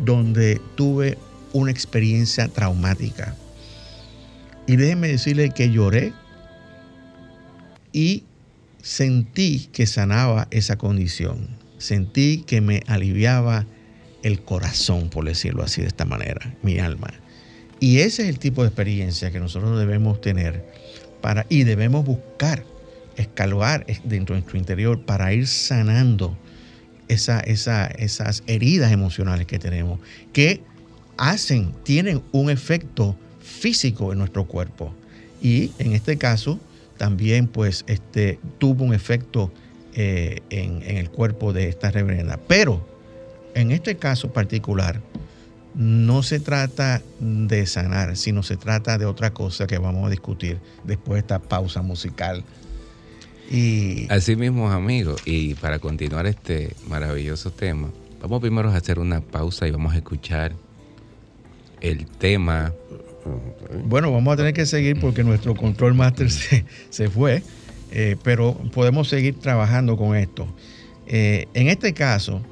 donde 0.04 0.60
tuve 0.74 1.16
una 1.52 1.70
experiencia 1.70 2.48
traumática. 2.48 3.36
Y 4.66 4.74
déjenme 4.74 5.08
decirle 5.08 5.50
que 5.50 5.70
lloré 5.70 6.12
y 7.92 8.24
sentí 8.82 9.68
que 9.72 9.86
sanaba 9.86 10.48
esa 10.50 10.76
condición 10.76 11.57
sentí 11.78 12.44
que 12.46 12.60
me 12.60 12.82
aliviaba 12.86 13.66
el 14.22 14.42
corazón, 14.42 15.08
por 15.08 15.24
decirlo 15.24 15.62
así 15.62 15.80
de 15.80 15.88
esta 15.88 16.04
manera, 16.04 16.54
mi 16.62 16.78
alma. 16.78 17.12
Y 17.80 17.98
ese 17.98 18.22
es 18.22 18.28
el 18.28 18.38
tipo 18.38 18.62
de 18.62 18.68
experiencia 18.68 19.30
que 19.30 19.40
nosotros 19.40 19.78
debemos 19.78 20.20
tener 20.20 20.64
para, 21.20 21.46
y 21.48 21.64
debemos 21.64 22.04
buscar, 22.04 22.64
escalar 23.16 23.86
dentro 24.04 24.34
de 24.34 24.40
nuestro 24.40 24.58
interior 24.58 25.04
para 25.04 25.32
ir 25.32 25.46
sanando 25.46 26.36
esa, 27.08 27.40
esas 27.40 28.42
heridas 28.46 28.92
emocionales 28.92 29.46
que 29.46 29.58
tenemos, 29.58 30.00
que 30.32 30.62
hacen, 31.16 31.72
tienen 31.84 32.22
un 32.32 32.50
efecto 32.50 33.16
físico 33.40 34.12
en 34.12 34.18
nuestro 34.18 34.46
cuerpo. 34.46 34.94
Y 35.40 35.70
en 35.78 35.92
este 35.92 36.16
caso, 36.16 36.58
también 36.96 37.46
pues 37.46 37.84
este, 37.86 38.38
tuvo 38.58 38.84
un 38.84 38.94
efecto 38.94 39.52
eh, 40.00 40.42
en, 40.50 40.84
el 40.84 41.10
cuerpo 41.10 41.52
de 41.52 41.68
esta 41.68 41.90
reverenda. 41.90 42.38
Pero 42.46 42.86
en 43.54 43.72
este 43.72 43.96
caso 43.96 44.32
particular, 44.32 45.00
no 45.74 46.22
se 46.22 46.38
trata 46.38 47.02
de 47.18 47.66
sanar, 47.66 48.16
sino 48.16 48.44
se 48.44 48.56
trata 48.56 48.96
de 48.96 49.06
otra 49.06 49.32
cosa 49.32 49.66
que 49.66 49.76
vamos 49.76 50.06
a 50.06 50.10
discutir 50.10 50.60
después 50.84 51.14
de 51.14 51.18
esta 51.22 51.40
pausa 51.40 51.82
musical. 51.82 52.44
Y... 53.50 54.06
Así 54.08 54.36
mismo, 54.36 54.70
amigos, 54.70 55.20
y 55.24 55.54
para 55.54 55.80
continuar 55.80 56.26
este 56.26 56.76
maravilloso 56.86 57.50
tema, 57.50 57.90
vamos 58.22 58.40
primero 58.40 58.70
a 58.70 58.76
hacer 58.76 59.00
una 59.00 59.20
pausa 59.20 59.66
y 59.66 59.72
vamos 59.72 59.94
a 59.94 59.96
escuchar 59.96 60.52
el 61.80 62.06
tema. 62.06 62.72
Bueno, 63.84 64.12
vamos 64.12 64.34
a 64.34 64.36
tener 64.36 64.54
que 64.54 64.64
seguir 64.64 65.00
porque 65.00 65.24
nuestro 65.24 65.56
control 65.56 65.94
master 65.94 66.30
se, 66.30 66.64
se 66.88 67.10
fue. 67.10 67.42
Eh, 67.90 68.16
pero 68.22 68.54
podemos 68.72 69.08
seguir 69.08 69.38
trabajando 69.38 69.96
con 69.96 70.16
esto. 70.16 70.46
Eh, 71.06 71.46
en 71.54 71.68
este 71.68 71.94
caso, 71.94 72.42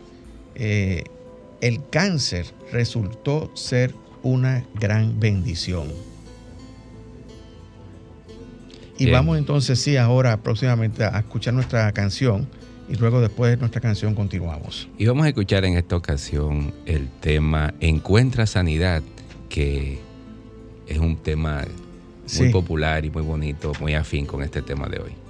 eh, 0.55 1.05
el 1.61 1.81
cáncer 1.90 2.46
resultó 2.72 3.51
ser 3.55 3.94
una 4.22 4.64
gran 4.75 5.20
bendición. 5.20 5.88
Y 8.99 9.11
vamos 9.11 9.37
entonces, 9.37 9.79
sí, 9.79 9.99
ahora 9.99 10.38
próximamente 10.38 11.05
a 11.05 11.18
escuchar 11.18 11.53
nuestra 11.53 11.92
canción 11.92 12.49
y 12.88 12.94
luego 12.94 13.20
después 13.20 13.51
de 13.51 13.59
nuestra 13.59 13.83
canción 13.83 14.14
continuamos. 14.14 14.88
Y 14.96 15.05
vamos 15.05 15.27
a 15.27 15.29
escuchar 15.29 15.66
en 15.66 15.77
esta 15.77 15.96
ocasión 15.96 16.72
el 16.87 17.09
tema 17.20 17.75
Encuentra 17.81 18.46
Sanidad, 18.46 19.03
que 19.51 19.99
es 20.87 20.99
un 20.99 21.16
tema 21.16 21.66
muy 22.38 22.49
popular 22.49 23.05
y 23.05 23.11
muy 23.11 23.22
bonito, 23.22 23.72
muy 23.81 23.94
afín 23.94 24.25
con 24.25 24.42
este 24.42 24.62
tema 24.62 24.88
de 24.88 24.99
hoy. 24.99 25.26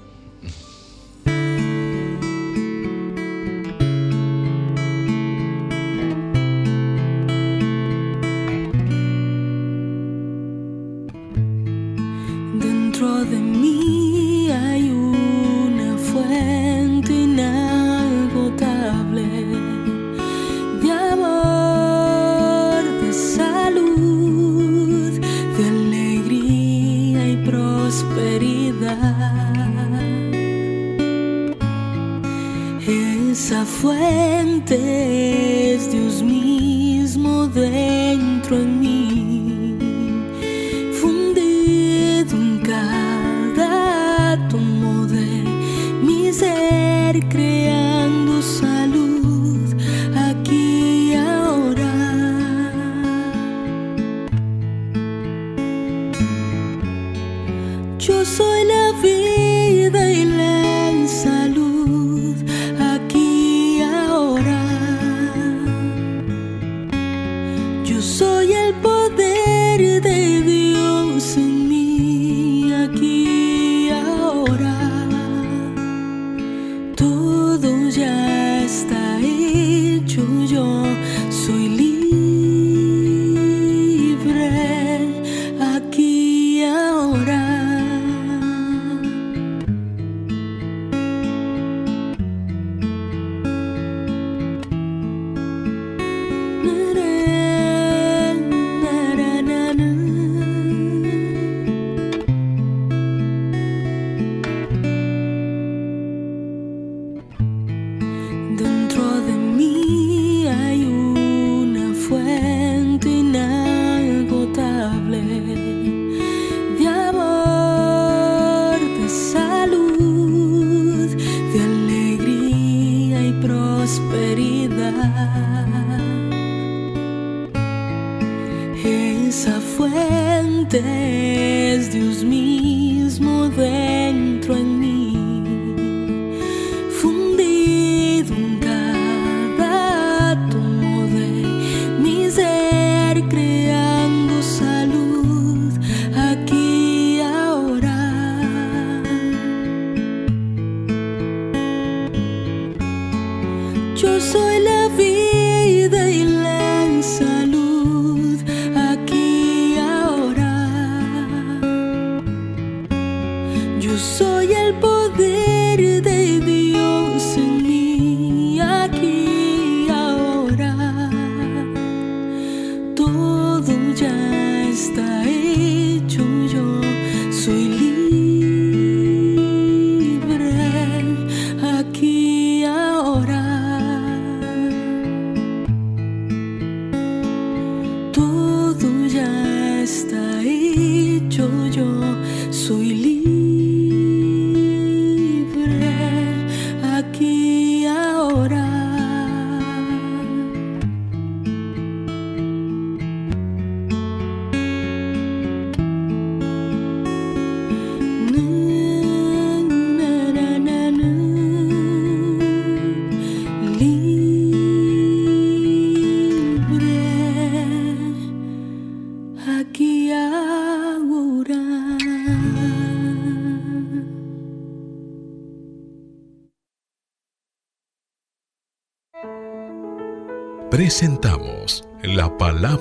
Presentamos 172.97 173.37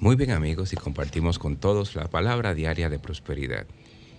Muy 0.00 0.14
bien 0.14 0.30
amigos 0.30 0.72
y 0.72 0.76
compartimos 0.76 1.40
con 1.40 1.56
todos 1.56 1.96
la 1.96 2.06
palabra 2.06 2.54
diaria 2.54 2.88
de 2.88 3.00
prosperidad 3.00 3.66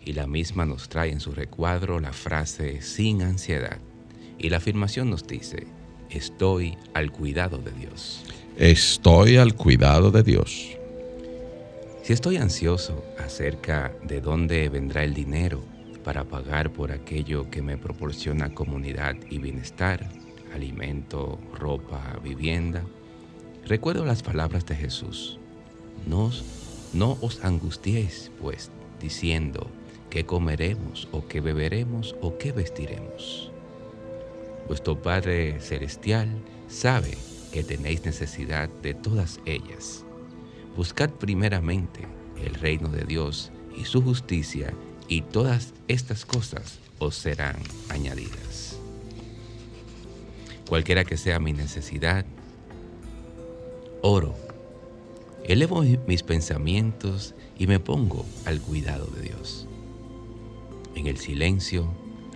y 0.04 0.12
la 0.12 0.28
misma 0.28 0.66
nos 0.66 0.90
trae 0.90 1.10
en 1.10 1.22
su 1.22 1.32
recuadro 1.32 2.02
la 2.02 2.12
frase 2.12 2.82
sin 2.82 3.22
ansiedad 3.22 3.78
y 4.38 4.50
la 4.50 4.58
afirmación 4.58 5.10
nos 5.10 5.26
dice, 5.26 5.68
estoy 6.10 6.78
al 6.94 7.14
cuidado 7.14 7.60
de 7.60 7.72
Dios. 7.72 8.26
Estoy 8.58 9.38
al 9.38 9.56
cuidado 9.56 10.12
de 10.12 10.22
Dios. 10.22 10.78
Si 12.04 12.12
estoy 12.12 12.36
ansioso 12.36 13.06
acerca 13.18 13.94
de 14.04 14.20
dónde 14.20 14.68
vendrá 14.68 15.06
el 15.06 15.14
dinero 15.14 15.64
para 16.04 16.26
pagar 16.26 16.74
por 16.74 16.92
aquello 16.92 17.50
que 17.50 17.62
me 17.62 17.78
proporciona 17.78 18.54
comunidad 18.54 19.16
y 19.30 19.38
bienestar, 19.38 20.10
alimento, 20.54 21.40
ropa, 21.54 22.20
vivienda, 22.22 22.84
recuerdo 23.66 24.04
las 24.04 24.24
palabras 24.24 24.66
de 24.66 24.76
Jesús 24.76 25.40
no, 26.08 27.18
os 27.22 27.44
angustiéis, 27.44 28.32
pues, 28.42 28.72
diciendo, 29.00 29.68
¿qué 30.10 30.26
comeremos 30.26 31.08
o 31.12 31.28
qué 31.28 31.42
beberemos 31.42 32.16
o 32.22 32.38
qué 32.38 32.52
vestiremos? 32.52 33.52
Vuestro 34.68 35.02
Padre 35.02 35.60
Celestial 35.60 36.30
sabe 36.68 37.18
que 37.52 37.64
tenéis 37.64 38.06
necesidad 38.06 38.70
de 38.82 38.94
todas 38.94 39.40
ellas. 39.46 40.06
Buscad 40.76 41.10
primeramente 41.10 42.02
el 42.44 42.54
reino 42.54 42.90
de 42.90 43.04
Dios 43.04 43.52
y 43.76 43.86
su 43.86 44.02
justicia, 44.02 44.74
y 45.08 45.22
todas 45.22 45.74
estas 45.88 46.26
cosas 46.26 46.80
os 47.00 47.16
serán 47.16 47.56
añadidas. 47.90 48.80
Cualquiera 50.68 51.04
que 51.04 51.18
sea 51.18 51.40
mi 51.40 51.52
necesidad, 51.52 52.26
oro 54.02 54.36
Elevo 55.50 55.82
mis 55.82 56.22
pensamientos 56.22 57.34
y 57.58 57.66
me 57.66 57.80
pongo 57.80 58.24
al 58.46 58.62
cuidado 58.62 59.08
de 59.08 59.24
Dios. 59.24 59.68
En 60.94 61.08
el 61.08 61.18
silencio 61.18 61.88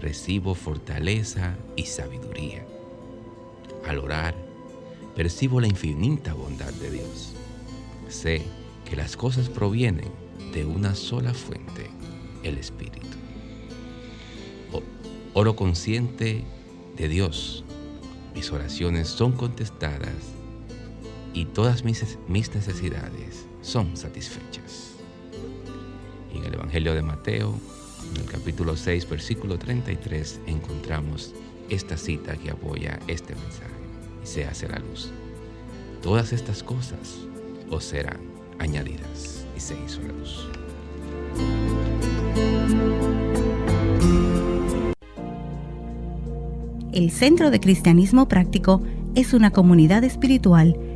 recibo 0.01 0.55
fortaleza 0.55 1.55
y 1.75 1.83
sabiduría. 1.83 2.65
Al 3.85 3.99
orar, 3.99 4.33
percibo 5.15 5.61
la 5.61 5.67
infinita 5.67 6.33
bondad 6.33 6.73
de 6.73 6.89
Dios. 6.89 7.33
Sé 8.09 8.41
que 8.83 8.95
las 8.95 9.15
cosas 9.15 9.47
provienen 9.47 10.09
de 10.51 10.65
una 10.65 10.95
sola 10.95 11.35
fuente, 11.35 11.91
el 12.41 12.57
Espíritu. 12.57 13.15
Oro 15.35 15.55
consciente 15.55 16.43
de 16.97 17.07
Dios. 17.07 17.63
Mis 18.33 18.51
oraciones 18.51 19.07
son 19.07 19.33
contestadas 19.33 20.33
y 21.33 21.45
todas 21.45 21.83
mis, 21.83 22.03
necesidades 22.29 23.45
son 23.61 23.97
satisfechas. 23.97 24.91
en 26.33 26.43
el 26.43 26.53
Evangelio 26.55 26.95
de 26.95 27.01
Mateo, 27.01 27.53
en 28.11 28.21
el 28.21 28.25
capítulo 28.27 28.75
6, 28.75 29.07
versículo 29.09 29.57
33, 29.57 30.41
encontramos 30.47 31.33
esta 31.69 31.95
cita 31.95 32.35
que 32.37 32.51
apoya 32.51 32.99
este 33.07 33.35
mensaje 33.35 33.69
y 34.23 34.27
se 34.27 34.45
hace 34.45 34.67
la 34.67 34.79
luz. 34.79 35.11
Todas 36.01 36.33
estas 36.33 36.63
cosas 36.63 37.19
os 37.69 37.83
serán 37.83 38.19
añadidas 38.59 39.45
y 39.55 39.59
se 39.59 39.75
hizo 39.85 40.01
la 40.01 40.13
luz. 40.13 40.47
El 46.91 47.09
Centro 47.11 47.49
de 47.51 47.59
Cristianismo 47.59 48.27
Práctico 48.27 48.81
es 49.15 49.33
una 49.33 49.51
comunidad 49.51 50.03
espiritual 50.03 50.77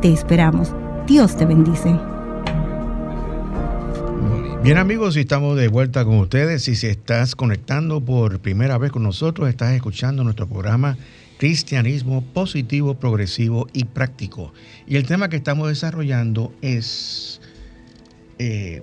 Te 0.00 0.10
esperamos. 0.10 0.72
Dios 1.06 1.36
te 1.36 1.44
bendice. 1.44 1.94
Bien 4.62 4.78
amigos, 4.78 5.14
estamos 5.16 5.58
de 5.58 5.68
vuelta 5.68 6.06
con 6.06 6.18
ustedes 6.20 6.66
y 6.68 6.74
si 6.74 6.86
estás 6.86 7.36
conectando 7.36 8.02
por 8.02 8.40
primera 8.40 8.78
vez 8.78 8.92
con 8.92 9.02
nosotros, 9.02 9.50
estás 9.50 9.74
escuchando 9.74 10.24
nuestro 10.24 10.48
programa 10.48 10.96
Cristianismo 11.36 12.24
Positivo, 12.32 12.94
Progresivo 12.94 13.66
y 13.74 13.84
Práctico. 13.84 14.54
Y 14.86 14.96
el 14.96 15.06
tema 15.06 15.28
que 15.28 15.36
estamos 15.36 15.68
desarrollando 15.68 16.54
es 16.62 17.42
eh, 18.38 18.82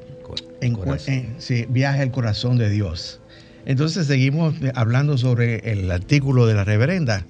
Viaje 1.69 2.01
al 2.03 2.11
Corazón 2.11 2.59
de 2.59 2.69
Dios. 2.69 3.21
Entonces 3.65 4.05
seguimos 4.05 4.53
hablando 4.75 5.17
sobre 5.17 5.71
el 5.71 5.89
artículo 5.89 6.45
de 6.45 6.53
la 6.53 6.63
reverenda 6.63 7.25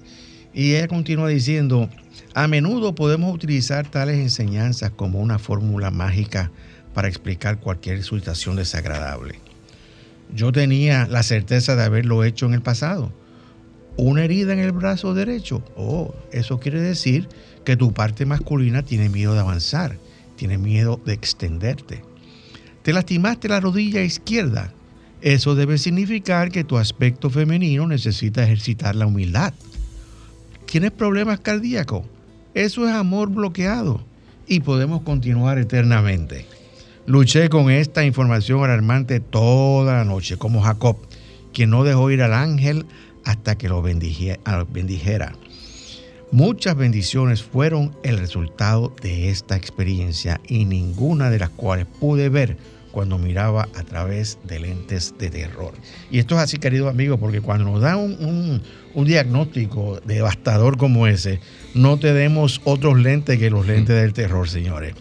y 0.52 0.74
ella 0.74 0.88
continúa 0.88 1.28
diciendo, 1.28 1.88
a 2.34 2.46
menudo 2.48 2.94
podemos 2.94 3.34
utilizar 3.34 3.90
tales 3.90 4.18
enseñanzas 4.18 4.90
como 4.90 5.20
una 5.20 5.38
fórmula 5.38 5.90
mágica 5.90 6.50
para 6.94 7.08
explicar 7.08 7.60
cualquier 7.60 8.02
situación 8.02 8.56
desagradable. 8.56 9.40
Yo 10.34 10.52
tenía 10.52 11.06
la 11.06 11.22
certeza 11.22 11.74
de 11.74 11.84
haberlo 11.84 12.24
hecho 12.24 12.46
en 12.46 12.54
el 12.54 12.62
pasado. 12.62 13.12
Una 13.96 14.24
herida 14.24 14.52
en 14.52 14.58
el 14.58 14.72
brazo 14.72 15.14
derecho. 15.14 15.64
Oh, 15.76 16.14
eso 16.32 16.60
quiere 16.60 16.80
decir 16.80 17.28
que 17.64 17.76
tu 17.76 17.92
parte 17.92 18.26
masculina 18.26 18.82
tiene 18.82 19.08
miedo 19.08 19.34
de 19.34 19.40
avanzar, 19.40 19.96
tiene 20.36 20.58
miedo 20.58 21.00
de 21.04 21.14
extenderte. 21.14 22.02
Te 22.82 22.92
lastimaste 22.92 23.48
la 23.48 23.60
rodilla 23.60 24.02
izquierda. 24.02 24.72
Eso 25.20 25.54
debe 25.54 25.78
significar 25.78 26.50
que 26.52 26.62
tu 26.62 26.78
aspecto 26.78 27.28
femenino 27.28 27.88
necesita 27.88 28.44
ejercitar 28.44 28.94
la 28.94 29.06
humildad 29.06 29.52
¿Tienes 30.68 30.90
problemas 30.90 31.40
cardíacos? 31.40 32.04
Eso 32.54 32.88
es 32.88 32.94
amor 32.94 33.30
bloqueado 33.30 34.00
y 34.46 34.60
podemos 34.60 35.02
continuar 35.02 35.58
eternamente. 35.58 36.46
Luché 37.06 37.48
con 37.48 37.70
esta 37.70 38.04
información 38.04 38.64
alarmante 38.64 39.20
toda 39.20 39.98
la 39.98 40.04
noche, 40.04 40.36
como 40.36 40.60
Jacob, 40.62 40.96
quien 41.52 41.70
no 41.70 41.84
dejó 41.84 42.10
ir 42.10 42.22
al 42.22 42.34
ángel 42.34 42.86
hasta 43.24 43.56
que 43.56 43.68
lo 43.68 43.82
bendijera. 43.82 45.32
Muchas 46.30 46.76
bendiciones 46.76 47.42
fueron 47.42 47.96
el 48.02 48.18
resultado 48.18 48.94
de 49.00 49.30
esta 49.30 49.56
experiencia 49.56 50.40
y 50.46 50.66
ninguna 50.66 51.30
de 51.30 51.38
las 51.38 51.50
cuales 51.50 51.86
pude 52.00 52.28
ver 52.28 52.58
cuando 52.92 53.18
miraba 53.18 53.68
a 53.74 53.82
través 53.82 54.38
de 54.44 54.60
lentes 54.60 55.14
de 55.18 55.30
terror. 55.30 55.72
Y 56.10 56.18
esto 56.18 56.34
es 56.34 56.42
así, 56.42 56.58
queridos 56.58 56.90
amigos, 56.90 57.18
porque 57.18 57.40
cuando 57.40 57.64
nos 57.64 57.80
dan 57.80 57.98
un, 57.98 58.62
diagnóstico 59.06 60.00
devastador 60.04 60.76
como 60.76 61.06
ese, 61.06 61.40
no 61.74 61.98
tenemos 61.98 62.60
otros 62.64 62.98
lentes 62.98 63.38
que 63.38 63.50
los 63.50 63.66
lentes 63.66 63.96
del 64.00 64.12
terror, 64.12 64.48
señores. 64.48 64.94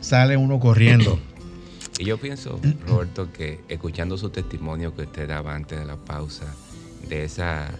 Sale 0.00 0.36
uno 0.36 0.58
corriendo. 0.60 1.18
Y 1.98 2.06
yo 2.06 2.18
pienso, 2.18 2.58
Roberto, 2.86 3.30
que 3.32 3.60
escuchando 3.68 4.16
su 4.16 4.30
testimonio 4.30 4.94
que 4.94 5.02
usted 5.02 5.28
daba 5.28 5.54
antes 5.54 5.78
de 5.78 5.84
la 5.84 5.96
pausa, 5.96 6.52
de 7.08 7.24
esa 7.24 7.70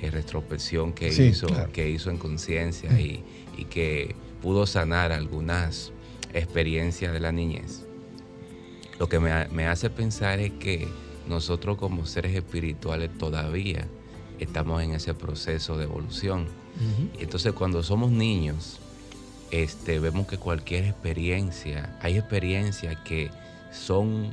eh, 0.00 0.10
retrospección 0.10 0.92
que, 0.92 1.08
hizo, 1.08 1.48
que 1.72 1.88
hizo 1.90 2.10
en 2.10 2.18
conciencia 2.18 2.90
y, 2.98 3.22
que 3.70 4.14
pudo 4.40 4.66
sanar 4.66 5.12
algunas 5.12 5.92
experiencias 6.32 7.12
de 7.12 7.20
la 7.20 7.32
niñez. 7.32 7.84
Lo 8.98 9.08
que 9.08 9.20
me, 9.20 9.66
hace 9.66 9.90
pensar 9.90 10.38
es 10.38 10.52
que 10.52 10.88
nosotros 11.28 11.76
como 11.76 12.06
seres 12.06 12.34
espirituales 12.34 13.10
todavía 13.18 13.86
estamos 14.38 14.82
en 14.82 14.92
ese 14.92 15.14
proceso 15.14 15.76
de 15.76 15.84
evolución. 15.84 16.46
Entonces 17.18 17.52
cuando 17.52 17.82
somos 17.82 18.10
niños, 18.10 18.78
este, 19.50 19.98
vemos 19.98 20.26
que 20.26 20.38
cualquier 20.38 20.84
experiencia, 20.84 21.98
hay 22.00 22.18
experiencias 22.18 22.96
que 23.04 23.30
son 23.72 24.32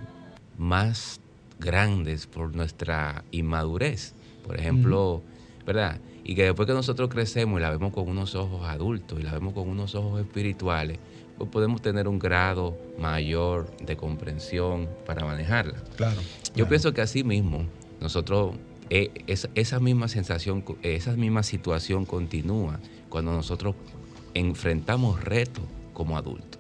más 0.58 1.20
grandes 1.60 2.28
por 2.28 2.56
nuestra 2.56 3.24
inmadurez. 3.32 4.14
Por 4.46 4.60
ejemplo, 4.60 5.24
¿verdad? 5.66 6.00
Y 6.24 6.36
que 6.36 6.44
después 6.44 6.68
que 6.68 6.74
nosotros 6.74 7.10
crecemos 7.10 7.60
y 7.60 7.64
la 7.64 7.72
vemos 7.72 7.94
con 7.94 8.08
unos 8.08 8.36
ojos 8.36 8.68
adultos 8.68 9.20
y 9.20 9.24
la 9.24 9.32
vemos 9.32 9.54
con 9.54 9.68
unos 9.68 9.96
ojos 9.96 10.22
espirituales, 10.22 11.00
pues 11.38 11.50
podemos 11.50 11.82
tener 11.82 12.08
un 12.08 12.20
grado 12.20 12.78
mayor 12.98 13.76
de 13.78 13.98
comprensión 13.98 14.88
para 15.06 15.26
manejarla. 15.26 15.84
Claro. 15.96 16.22
Yo 16.56 16.68
pienso 16.68 16.94
que 16.94 17.02
así 17.02 17.24
mismo, 17.24 17.66
nosotros, 18.00 18.56
eh, 18.90 19.12
esa, 19.56 19.80
misma 19.80 20.08
sensación, 20.08 20.64
esa 20.84 21.14
misma 21.14 21.44
situación 21.44 22.06
continúa 22.06 22.80
cuando 23.10 23.32
nosotros 23.32 23.76
enfrentamos 24.34 25.24
retos 25.24 25.64
como 25.94 26.18
adultos. 26.18 26.60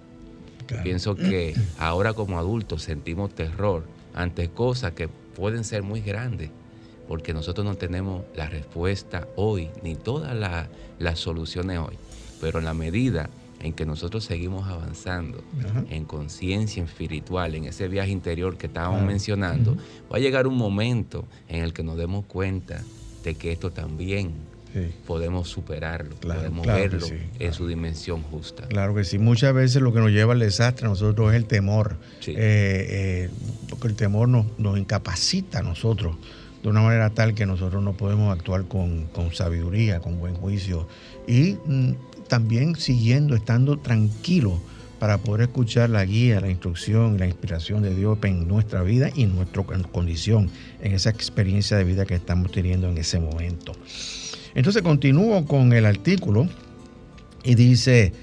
Pienso 0.83 1.15
que 1.15 1.53
ahora 1.77 2.13
como 2.13 2.39
adultos 2.39 2.81
sentimos 2.81 3.35
terror 3.35 3.85
ante 4.15 4.49
cosas 4.49 4.93
que 4.93 5.07
pueden 5.07 5.63
ser 5.63 5.83
muy 5.83 6.01
grandes 6.01 6.49
porque 7.07 7.33
nosotros 7.33 7.65
no 7.65 7.75
tenemos 7.75 8.23
la 8.35 8.47
respuesta 8.47 9.27
hoy, 9.35 9.69
ni 9.83 9.95
todas 9.95 10.35
las 10.97 11.19
soluciones 11.19 11.79
hoy, 11.79 11.97
pero 12.41 12.59
en 12.59 12.65
la 12.65 12.73
medida 12.73 13.29
en 13.61 13.73
que 13.73 13.85
nosotros 13.85 14.23
seguimos 14.23 14.67
avanzando 14.67 15.43
en 15.89 16.05
conciencia 16.05 16.83
espiritual, 16.83 17.55
en 17.55 17.65
ese 17.65 17.87
viaje 17.87 18.11
interior 18.11 18.57
que 18.57 18.67
estábamos 18.67 19.03
mencionando, 19.03 19.75
va 20.11 20.17
a 20.17 20.19
llegar 20.19 20.47
un 20.47 20.57
momento 20.57 21.25
en 21.47 21.63
el 21.63 21.73
que 21.73 21.83
nos 21.83 21.97
demos 21.97 22.25
cuenta 22.25 22.83
de 23.23 23.35
que 23.35 23.51
esto 23.51 23.71
también 23.71 24.33
podemos 25.07 25.47
superarlo, 25.47 26.15
podemos 26.17 26.67
verlo 26.67 27.07
en 27.39 27.53
su 27.53 27.67
dimensión 27.67 28.21
justa. 28.23 28.67
Claro 28.67 28.93
que 28.93 29.03
sí, 29.03 29.17
muchas 29.17 29.53
veces 29.53 29.81
lo 29.81 29.93
que 29.93 29.99
nos 29.99 30.11
lleva 30.11 30.33
al 30.33 30.39
desastre 30.39 30.85
a 30.85 30.89
nosotros 30.89 31.31
es 31.31 31.37
el 31.37 31.45
temor, 31.45 31.97
eh, 32.27 32.33
eh, 32.35 33.29
porque 33.69 33.87
el 33.87 33.95
temor 33.95 34.27
nos, 34.27 34.45
nos 34.59 34.77
incapacita 34.77 35.59
a 35.59 35.63
nosotros 35.63 36.17
de 36.65 36.69
una 36.69 36.81
manera 36.81 37.11
tal 37.11 37.35
que 37.35 37.45
nosotros 37.45 37.83
no 37.83 37.93
podemos 37.93 38.33
actuar 38.33 38.65
con, 38.65 39.07
sabiduría, 39.33 39.99
con 39.99 40.19
buen 40.19 40.33
juicio. 40.33 40.87
Y 41.27 41.57
mm, 41.63 41.91
también 42.27 42.75
siguiendo, 42.75 43.35
estando 43.35 43.77
tranquilos 43.77 44.59
para 44.99 45.17
poder 45.17 45.41
escuchar 45.41 45.89
la 45.89 46.05
guía, 46.05 46.39
la 46.39 46.49
instrucción 46.49 47.15
y 47.15 47.19
la 47.19 47.27
inspiración 47.27 47.83
de 47.83 47.93
Dios 47.93 48.17
en 48.23 48.47
nuestra 48.47 48.81
vida 48.81 49.09
y 49.13 49.23
en 49.23 49.35
nuestra 49.35 49.63
condición, 49.63 50.49
en 50.81 50.93
esa 50.93 51.09
experiencia 51.09 51.77
de 51.77 51.83
vida 51.83 52.05
que 52.05 52.15
estamos 52.15 52.51
teniendo 52.51 52.89
en 52.89 52.97
ese 52.97 53.19
momento. 53.19 53.73
Entonces 54.55 54.81
continúo 54.81 55.45
con 55.45 55.73
el 55.73 55.85
artículo 55.85 56.47
y 57.43 57.55
dice, 57.55 58.13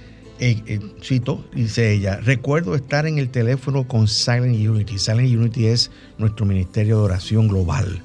eh, 0.41 0.63
eh, 0.67 0.81
cito, 1.03 1.45
dice 1.55 1.93
ella, 1.93 2.17
recuerdo 2.17 2.75
estar 2.75 3.07
en 3.07 3.19
el 3.19 3.29
teléfono 3.29 3.87
con 3.87 4.09
Silent 4.09 4.67
Unity. 4.67 4.99
Silent 4.99 5.37
Unity 5.37 5.67
es 5.67 5.91
nuestro 6.19 6.47
ministerio 6.47 6.99
de 6.99 7.03
oración 7.05 7.49
global 7.49 8.03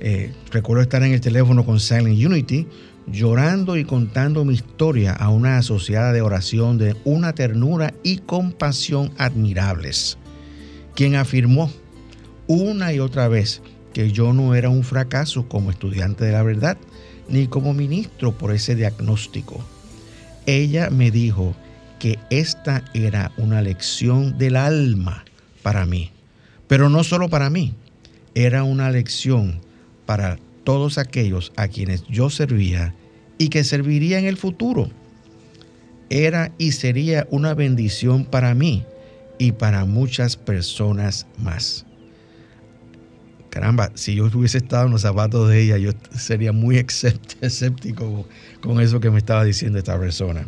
eh, 0.00 0.32
recuerdo 0.52 0.82
estar 0.82 1.02
en 1.02 1.12
el 1.12 1.20
teléfono 1.20 1.64
con 1.64 1.80
Silent 1.80 2.24
Unity, 2.24 2.66
llorando 3.10 3.76
y 3.76 3.84
contando 3.84 4.44
mi 4.44 4.54
historia 4.54 5.12
a 5.12 5.30
una 5.30 5.58
asociada 5.58 6.12
de 6.12 6.22
oración 6.22 6.78
de 6.78 6.96
una 7.04 7.32
ternura 7.34 7.94
y 8.02 8.18
compasión 8.18 9.10
admirables, 9.18 10.18
quien 10.94 11.16
afirmó 11.16 11.70
una 12.46 12.92
y 12.92 12.98
otra 12.98 13.28
vez 13.28 13.62
que 13.92 14.12
yo 14.12 14.32
no 14.32 14.54
era 14.54 14.68
un 14.68 14.84
fracaso 14.84 15.48
como 15.48 15.70
estudiante 15.70 16.24
de 16.24 16.32
la 16.32 16.42
verdad, 16.42 16.78
ni 17.28 17.46
como 17.46 17.74
ministro 17.74 18.36
por 18.36 18.54
ese 18.54 18.74
diagnóstico. 18.74 19.64
Ella 20.46 20.88
me 20.90 21.10
dijo 21.10 21.54
que 21.98 22.18
esta 22.30 22.84
era 22.94 23.32
una 23.36 23.60
lección 23.60 24.38
del 24.38 24.56
alma 24.56 25.24
para 25.62 25.84
mí, 25.84 26.10
pero 26.68 26.88
no 26.88 27.04
solo 27.04 27.28
para 27.28 27.50
mí, 27.50 27.74
era 28.34 28.62
una 28.62 28.90
lección 28.90 29.60
para 30.06 30.38
todos 30.64 30.98
aquellos 30.98 31.52
a 31.56 31.68
quienes 31.68 32.04
yo 32.08 32.30
servía 32.30 32.94
y 33.38 33.48
que 33.48 33.64
serviría 33.64 34.18
en 34.18 34.26
el 34.26 34.36
futuro. 34.36 34.90
Era 36.10 36.52
y 36.58 36.72
sería 36.72 37.26
una 37.30 37.54
bendición 37.54 38.24
para 38.24 38.54
mí 38.54 38.84
y 39.38 39.52
para 39.52 39.84
muchas 39.84 40.36
personas 40.36 41.26
más. 41.38 41.86
Caramba, 43.50 43.90
si 43.94 44.14
yo 44.16 44.26
hubiese 44.26 44.58
estado 44.58 44.86
en 44.86 44.92
los 44.92 45.02
zapatos 45.02 45.48
de 45.48 45.62
ella, 45.62 45.78
yo 45.78 45.92
sería 46.14 46.52
muy 46.52 46.76
escéptico 46.76 48.26
con 48.60 48.80
eso 48.80 49.00
que 49.00 49.10
me 49.10 49.18
estaba 49.18 49.44
diciendo 49.44 49.78
esta 49.78 49.98
persona. 49.98 50.46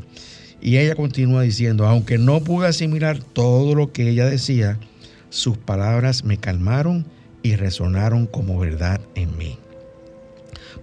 Y 0.60 0.76
ella 0.76 0.94
continúa 0.94 1.42
diciendo, 1.42 1.86
aunque 1.86 2.18
no 2.18 2.40
pude 2.44 2.66
asimilar 2.66 3.18
todo 3.18 3.74
lo 3.74 3.92
que 3.92 4.10
ella 4.10 4.26
decía, 4.26 4.78
sus 5.30 5.56
palabras 5.56 6.24
me 6.24 6.36
calmaron 6.36 7.06
y 7.42 7.56
resonaron 7.56 8.26
como 8.26 8.58
verdad 8.58 9.00
en 9.14 9.36
mí. 9.38 9.58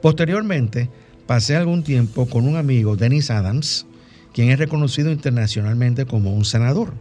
Posteriormente, 0.02 0.90
pasé 1.28 1.58
algún 1.58 1.84
tiempo 1.84 2.26
con 2.28 2.48
un 2.48 2.56
amigo, 2.56 2.96
Dennis 2.96 3.30
Adams, 3.30 3.86
quien 4.34 4.50
es 4.50 4.58
reconocido 4.58 5.12
internacionalmente 5.12 6.06
como 6.06 6.34
un 6.34 6.46
sanador. 6.46 6.94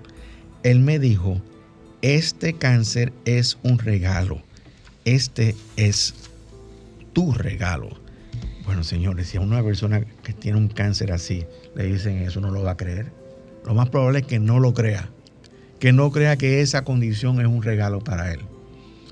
Él 0.64 0.80
me 0.80 0.98
dijo, 0.98 1.40
este 2.02 2.54
cáncer 2.54 3.12
es 3.24 3.56
un 3.62 3.78
regalo, 3.78 4.42
este 5.04 5.54
es 5.76 6.14
tu 7.12 7.32
regalo. 7.32 7.88
Bueno, 8.64 8.82
señores, 8.82 9.28
si 9.28 9.36
a 9.36 9.40
una 9.40 9.62
persona 9.62 10.04
que 10.24 10.32
tiene 10.32 10.58
un 10.58 10.68
cáncer 10.68 11.12
así 11.12 11.46
le 11.76 11.84
dicen 11.84 12.18
eso, 12.18 12.40
no 12.40 12.50
lo 12.50 12.64
va 12.64 12.72
a 12.72 12.76
creer. 12.76 13.12
Lo 13.64 13.74
más 13.74 13.88
probable 13.90 14.20
es 14.20 14.26
que 14.26 14.40
no 14.40 14.58
lo 14.58 14.74
crea, 14.74 15.08
que 15.78 15.92
no 15.92 16.10
crea 16.10 16.36
que 16.36 16.60
esa 16.60 16.82
condición 16.82 17.40
es 17.40 17.46
un 17.46 17.62
regalo 17.62 18.00
para 18.00 18.32
él. 18.32 18.40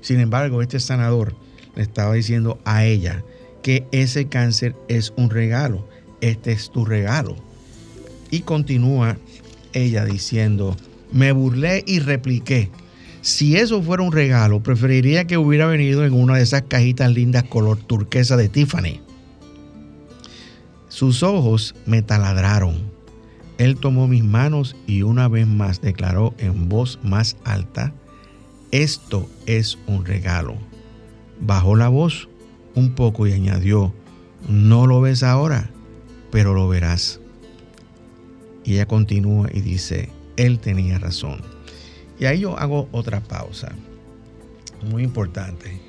Sin 0.01 0.19
embargo, 0.19 0.61
este 0.61 0.79
sanador 0.79 1.35
le 1.75 1.83
estaba 1.83 2.13
diciendo 2.13 2.59
a 2.65 2.85
ella 2.85 3.23
que 3.65 3.87
ese 3.91 4.27
cáncer 4.27 4.75
es 4.89 5.11
un 5.17 5.31
regalo, 5.31 5.89
este 6.21 6.51
es 6.51 6.69
tu 6.69 6.85
regalo. 6.85 7.35
Y 8.29 8.41
continúa 8.41 9.17
ella 9.73 10.05
diciendo, 10.05 10.77
me 11.11 11.31
burlé 11.31 11.83
y 11.87 11.97
repliqué, 11.97 12.69
si 13.21 13.55
eso 13.55 13.81
fuera 13.81 14.03
un 14.03 14.11
regalo, 14.11 14.61
preferiría 14.61 15.25
que 15.25 15.39
hubiera 15.39 15.65
venido 15.65 16.05
en 16.05 16.13
una 16.13 16.35
de 16.35 16.43
esas 16.43 16.61
cajitas 16.67 17.11
lindas 17.11 17.45
color 17.45 17.79
turquesa 17.79 18.37
de 18.37 18.49
Tiffany. 18.49 19.01
Sus 20.87 21.23
ojos 21.23 21.73
me 21.87 22.03
taladraron. 22.03 22.83
Él 23.57 23.77
tomó 23.77 24.07
mis 24.07 24.23
manos 24.23 24.75
y 24.85 25.01
una 25.01 25.27
vez 25.27 25.47
más 25.47 25.81
declaró 25.81 26.35
en 26.37 26.69
voz 26.69 26.99
más 27.01 27.35
alta, 27.43 27.95
esto 28.69 29.27
es 29.47 29.79
un 29.87 30.05
regalo. 30.05 30.55
Bajó 31.41 31.75
la 31.75 31.87
voz 31.87 32.29
un 32.75 32.93
poco 32.95 33.27
y 33.27 33.33
añadió, 33.33 33.93
no 34.47 34.87
lo 34.87 35.01
ves 35.01 35.23
ahora, 35.23 35.69
pero 36.31 36.53
lo 36.53 36.67
verás. 36.67 37.19
Y 38.63 38.73
ella 38.73 38.85
continúa 38.85 39.49
y 39.53 39.61
dice, 39.61 40.09
él 40.37 40.59
tenía 40.59 40.99
razón. 40.99 41.41
Y 42.19 42.25
ahí 42.25 42.41
yo 42.41 42.57
hago 42.57 42.87
otra 42.91 43.21
pausa, 43.21 43.71
muy 44.89 45.03
importante. 45.03 45.79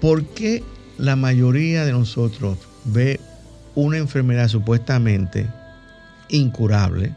¿Por 0.00 0.24
qué 0.26 0.62
la 0.98 1.16
mayoría 1.16 1.84
de 1.84 1.92
nosotros 1.92 2.58
ve 2.84 3.20
una 3.74 3.98
enfermedad 3.98 4.48
supuestamente 4.48 5.48
incurable 6.28 7.14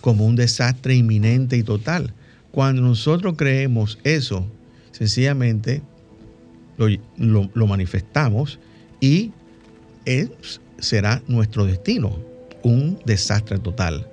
como 0.00 0.26
un 0.26 0.36
desastre 0.36 0.96
inminente 0.96 1.56
y 1.56 1.62
total. 1.62 2.12
Cuando 2.50 2.82
nosotros 2.82 3.34
creemos 3.38 3.98
eso, 4.02 4.44
sencillamente 4.90 5.82
lo, 6.76 7.66
manifestamos 7.66 8.58
y 9.00 9.32
será 10.78 11.22
nuestro 11.28 11.64
destino, 11.64 12.18
un 12.62 12.98
desastre 13.04 13.58
total. 13.58 14.08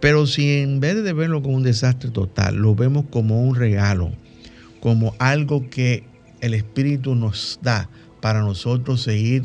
Pero 0.00 0.26
si 0.26 0.58
en 0.58 0.80
vez 0.80 1.02
de 1.02 1.12
verlo 1.12 1.42
como 1.42 1.56
un 1.56 1.62
desastre 1.62 2.10
total, 2.10 2.56
lo 2.56 2.74
vemos 2.74 3.06
como 3.10 3.42
un 3.42 3.56
regalo, 3.56 4.12
como 4.80 5.14
algo 5.18 5.68
que 5.70 6.04
el 6.40 6.54
Espíritu 6.54 7.14
nos 7.14 7.58
da 7.62 7.90
para 8.20 8.40
nosotros 8.40 9.02
seguir 9.02 9.44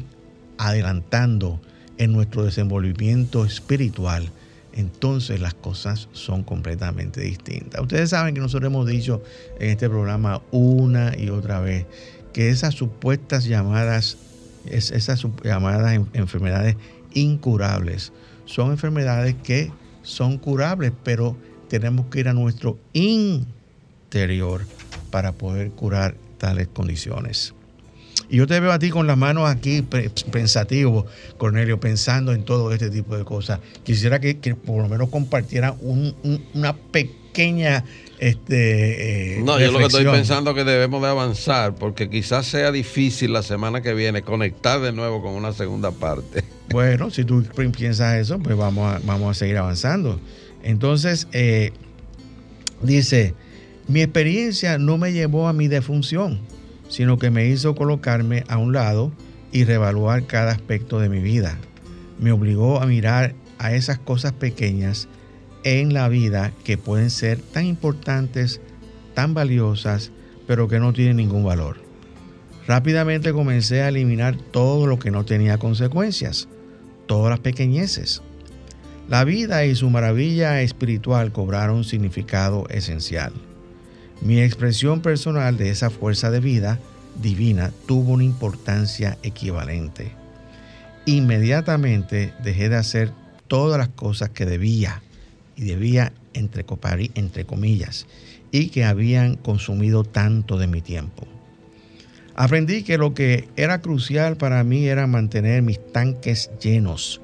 adelantando 0.58 1.60
en 1.98 2.12
nuestro 2.12 2.44
desenvolvimiento 2.44 3.46
espiritual, 3.46 4.32
entonces 4.74 5.40
las 5.40 5.54
cosas 5.54 6.10
son 6.14 6.44
completamente 6.44 7.22
distintas. 7.22 7.82
Ustedes 7.82 8.10
saben 8.10 8.34
que 8.34 8.42
nosotros 8.42 8.70
hemos 8.70 8.88
dicho 8.88 9.22
en 9.60 9.70
este 9.70 9.90
programa 9.90 10.42
una 10.52 11.16
y 11.18 11.30
otra 11.30 11.60
vez 11.60 11.86
que 12.34 12.50
esas 12.50 12.74
supuestas 12.74 13.46
llamadas, 13.46 14.18
esas 14.66 15.26
llamadas 15.44 16.00
enfermedades 16.14 16.76
incurables, 17.14 18.12
son 18.46 18.72
enfermedades 18.72 19.36
que 19.44 19.72
son 20.02 20.38
curables, 20.38 20.92
pero 21.04 21.38
tenemos 21.70 22.08
que 22.08 22.20
ir 22.20 22.28
a 22.28 22.34
nuestro 22.34 22.78
interior 22.94 24.62
para 25.12 25.32
poder 25.32 25.72
curar 25.72 26.16
tales 26.38 26.68
condiciones. 26.68 27.54
Y 28.30 28.38
yo 28.38 28.48
te 28.48 28.60
veo 28.60 28.72
a 28.72 28.80
ti 28.80 28.90
con 28.90 29.06
las 29.06 29.18
manos 29.18 29.50
aquí 29.50 29.82
pensativo, 30.32 31.06
Cornelio, 31.38 31.80
pensando 31.80 32.34
en 32.34 32.44
todo 32.44 32.72
este 32.74 32.90
tipo 32.90 33.16
de 33.16 33.24
cosas. 33.24 33.60
Quisiera 33.84 34.20
que, 34.20 34.36
por 34.56 34.82
lo 34.82 34.90
menos 34.90 35.10
compartiera 35.10 35.76
una 36.54 36.76
pequeña... 36.92 37.23
Este, 38.20 39.38
eh, 39.38 39.42
no, 39.44 39.60
yo 39.60 39.72
lo 39.72 39.80
que 39.80 39.86
estoy 39.86 40.06
pensando 40.06 40.52
es 40.52 40.56
que 40.56 40.64
debemos 40.64 41.02
de 41.02 41.10
avanzar, 41.10 41.76
porque 41.76 42.10
quizás 42.10 42.46
sea 42.46 42.72
difícil 42.72 43.34
la 43.34 43.44
semana 43.44 43.82
que 43.82 43.94
viene 43.94 44.22
conectar 44.22 44.80
de 44.80 44.94
nuevo 44.94 45.22
con 45.22 45.34
una 45.34 45.52
segunda 45.52 45.92
parte. 45.92 46.44
Bueno, 46.70 47.10
si 47.10 47.26
tú 47.26 47.44
piensas 47.78 48.16
eso, 48.16 48.40
pues 48.40 48.56
vamos 48.56 48.94
a, 48.94 49.02
vamos 49.04 49.36
a 49.36 49.40
seguir 49.40 49.58
avanzando. 49.58 50.20
Entonces, 50.64 51.28
eh, 51.34 51.74
dice, 52.82 53.34
mi 53.88 54.02
experiencia 54.02 54.78
no 54.78 54.98
me 54.98 55.12
llevó 55.12 55.50
a 55.50 55.54
mi 55.54 55.68
defunción 55.68 56.40
sino 56.94 57.18
que 57.18 57.32
me 57.32 57.48
hizo 57.48 57.74
colocarme 57.74 58.44
a 58.48 58.58
un 58.58 58.72
lado 58.72 59.12
y 59.52 59.64
reevaluar 59.64 60.28
cada 60.28 60.52
aspecto 60.52 61.00
de 61.00 61.10
mi 61.10 61.20
vida. 61.20 61.58
Me 62.20 62.32
obligó 62.32 62.82
a 62.82 62.86
mirar 62.86 63.34
a 63.58 63.74
esas 63.74 63.98
cosas 63.98 64.34
pequeñas 64.34 65.08
en 65.64 65.94
la 65.94 66.10
vida 66.10 66.52
que 66.64 66.78
pueden 66.78 67.10
ser 67.10 67.40
tan 67.40 67.66
importantes, 67.66 68.62
tan 69.14 69.34
valiosas, 69.34 70.12
pero 70.48 70.68
que 70.68 70.80
no 70.80 70.94
tienen 70.94 71.18
ningún 71.18 71.44
valor. 71.44 71.78
Rápidamente 72.68 73.34
comencé 73.34 73.82
a 73.82 73.90
eliminar 73.90 74.38
todo 74.38 74.88
lo 74.88 75.00
que 75.00 75.12
no 75.12 75.26
tenía 75.26 75.58
consecuencias, 75.58 76.48
todas 77.08 77.30
las 77.30 77.40
pequeñeces. 77.40 78.22
La 79.10 79.26
vida 79.26 79.66
y 79.66 79.76
su 79.76 79.90
maravilla 79.90 80.62
espiritual 80.62 81.34
cobraron 81.34 81.84
significado 81.84 82.68
esencial. 82.70 83.34
Mi 84.22 84.42
expresión 84.42 85.02
personal 85.02 85.58
de 85.58 85.70
esa 85.70 85.90
fuerza 85.90 86.32
de 86.32 86.40
vida 86.40 86.80
divina 87.22 87.72
tuvo 87.86 88.14
una 88.14 88.24
importancia 88.24 89.18
equivalente. 89.24 90.14
Inmediatamente 91.06 92.34
dejé 92.42 92.70
de 92.70 92.78
hacer 92.78 93.12
todas 93.48 93.78
las 93.78 93.90
cosas 93.90 94.30
que 94.30 94.46
debía, 94.46 95.02
y 95.56 95.64
debía 95.66 96.14
entre, 96.34 96.66
entre 97.16 97.46
comillas, 97.46 98.08
y 98.52 98.70
que 98.70 98.86
habían 98.86 99.36
consumido 99.36 100.04
tanto 100.04 100.58
de 100.58 100.68
mi 100.68 100.82
tiempo. 100.82 101.28
Aprendí 102.36 102.84
que 102.84 102.98
lo 102.98 103.14
que 103.14 103.48
era 103.56 103.82
crucial 103.82 104.38
para 104.38 104.64
mí 104.64 104.88
era 104.88 105.06
mantener 105.06 105.62
mis 105.62 105.80
tanques 105.92 106.50
llenos 106.62 107.22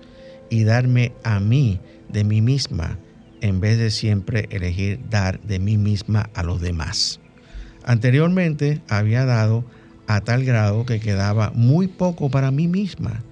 y 0.49 0.63
darme 0.63 1.13
a 1.23 1.39
mí 1.39 1.79
de 2.09 2.23
mí 2.23 2.41
misma 2.41 2.99
en 3.41 3.59
vez 3.59 3.77
de 3.77 3.89
siempre 3.89 4.47
elegir 4.51 4.99
dar 5.09 5.39
de 5.41 5.59
mí 5.59 5.77
misma 5.77 6.29
a 6.33 6.43
los 6.43 6.61
demás. 6.61 7.19
Anteriormente 7.83 8.81
había 8.87 9.25
dado 9.25 9.63
a 10.07 10.21
tal 10.21 10.43
grado 10.43 10.85
que 10.85 10.99
quedaba 10.99 11.51
muy 11.55 11.87
poco 11.87 12.29
para 12.29 12.51
mí 12.51 12.67
misma. 12.67 13.23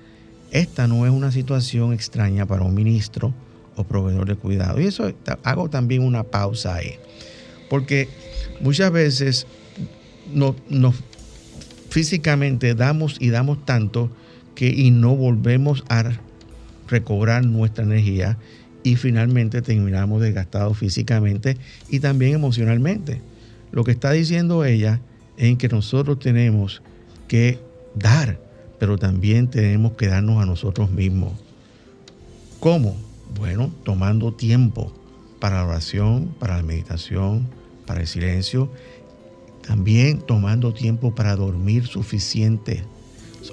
Esta 0.51 0.87
no 0.87 1.05
es 1.05 1.11
una 1.11 1.31
situación 1.31 1.93
extraña 1.93 2.45
para 2.45 2.63
un 2.63 2.73
ministro 2.73 3.33
o 3.78 3.84
proveedor 3.86 4.28
de 4.28 4.36
cuidado. 4.36 4.82
Y 4.82 4.86
eso 4.88 5.13
hago 5.43 5.69
también 5.69 6.03
una 6.03 6.23
pausa 6.23 6.75
ahí. 6.75 6.95
Porque 7.69 8.09
muchas 8.59 8.91
veces 8.91 9.47
no, 10.34 10.55
físicamente 11.89 12.75
damos 12.75 13.17
y 13.19 13.30
damos 13.30 13.65
tanto 13.65 14.11
que 14.55 14.67
y 14.69 14.91
no 14.91 15.15
volvemos 15.15 15.84
a 15.89 16.03
recobrar 16.88 17.45
nuestra 17.45 17.84
energía 17.84 18.38
y 18.84 18.95
finalmente 18.95 19.61
terminamos 19.61 20.21
desgastados 20.21 20.78
físicamente 20.78 21.57
y 21.89 21.99
también 21.99 22.34
emocionalmente. 22.34 23.21
Lo 23.71 23.84
que 23.84 23.91
está 23.91 24.11
diciendo 24.11 24.65
ella 24.65 25.01
es 25.38 25.57
que 25.57 25.67
nosotros 25.67 26.19
tenemos 26.19 26.82
que 27.28 27.59
dar, 27.93 28.39
pero 28.80 28.97
también 28.97 29.49
tenemos 29.49 29.93
que 29.93 30.07
darnos 30.07 30.41
a 30.41 30.45
nosotros 30.45 30.89
mismos. 30.89 31.34
¿Cómo? 32.59 33.06
Bueno, 33.36 33.71
tomando 33.84 34.34
tiempo 34.34 34.91
para 35.39 35.57
la 35.57 35.65
oración, 35.65 36.36
para 36.39 36.57
la 36.57 36.63
meditación, 36.63 37.47
para 37.86 38.01
el 38.01 38.07
silencio, 38.07 38.71
también 39.65 40.21
tomando 40.21 40.73
tiempo 40.73 41.13
para 41.13 41.36
dormir 41.36 41.88
suficientes 41.88 42.84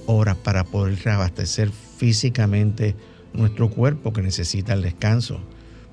horas 0.07 0.37
para 0.37 0.64
poder 0.64 0.99
reabastecer 1.03 1.70
físicamente 1.70 2.95
nuestro 3.33 3.68
cuerpo 3.70 4.12
que 4.12 4.22
necesita 4.22 4.75
el 4.75 4.83
descanso. 4.83 5.41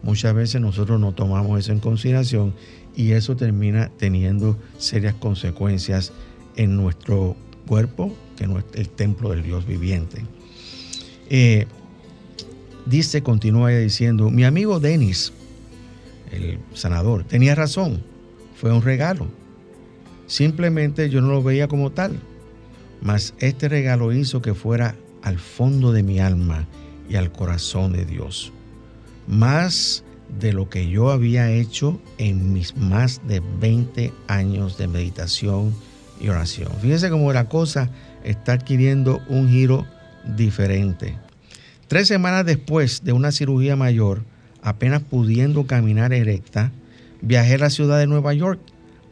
Muchas 0.03 0.33
veces 0.33 0.61
nosotros 0.61 0.99
no 0.99 1.13
tomamos 1.13 1.59
eso 1.59 1.71
en 1.71 1.79
consideración 1.79 2.53
y 2.95 3.11
eso 3.11 3.35
termina 3.35 3.89
teniendo 3.97 4.57
serias 4.77 5.13
consecuencias 5.15 6.11
en 6.55 6.75
nuestro 6.75 7.35
cuerpo, 7.67 8.13
que 8.35 8.45
es 8.45 8.49
el 8.73 8.89
templo 8.89 9.29
del 9.29 9.43
Dios 9.43 9.65
viviente. 9.65 10.23
Eh, 11.29 11.67
dice, 12.85 13.21
continúa 13.23 13.69
diciendo, 13.69 14.29
mi 14.29 14.43
amigo 14.43 14.79
Denis, 14.79 15.33
el 16.31 16.59
sanador, 16.73 17.23
tenía 17.23 17.55
razón, 17.55 18.01
fue 18.55 18.71
un 18.71 18.81
regalo. 18.81 19.27
Simplemente 20.27 21.09
yo 21.09 21.21
no 21.21 21.29
lo 21.29 21.43
veía 21.43 21.67
como 21.67 21.91
tal, 21.91 22.19
mas 23.01 23.33
este 23.39 23.67
regalo 23.67 24.13
hizo 24.13 24.41
que 24.41 24.53
fuera 24.53 24.95
al 25.23 25.39
fondo 25.39 25.91
de 25.91 26.03
mi 26.03 26.19
alma 26.19 26.67
y 27.09 27.15
al 27.15 27.31
corazón 27.31 27.91
de 27.91 28.05
Dios. 28.05 28.53
Más 29.27 30.03
de 30.39 30.53
lo 30.53 30.69
que 30.69 30.89
yo 30.89 31.11
había 31.11 31.51
hecho 31.51 31.99
en 32.17 32.53
mis 32.53 32.77
más 32.77 33.21
de 33.27 33.41
20 33.59 34.13
años 34.27 34.77
de 34.77 34.87
meditación 34.87 35.73
y 36.19 36.29
oración. 36.29 36.69
Fíjense 36.81 37.09
cómo 37.09 37.33
la 37.33 37.49
cosa 37.49 37.89
está 38.23 38.53
adquiriendo 38.53 39.21
un 39.27 39.49
giro 39.49 39.85
diferente. 40.37 41.17
Tres 41.91 42.07
semanas 42.07 42.45
después 42.45 43.03
de 43.03 43.11
una 43.11 43.33
cirugía 43.33 43.75
mayor, 43.75 44.23
apenas 44.61 45.01
pudiendo 45.01 45.67
caminar 45.67 46.13
erecta, 46.13 46.71
viajé 47.21 47.55
a 47.55 47.57
la 47.57 47.69
ciudad 47.69 47.99
de 47.99 48.07
Nueva 48.07 48.33
York 48.33 48.61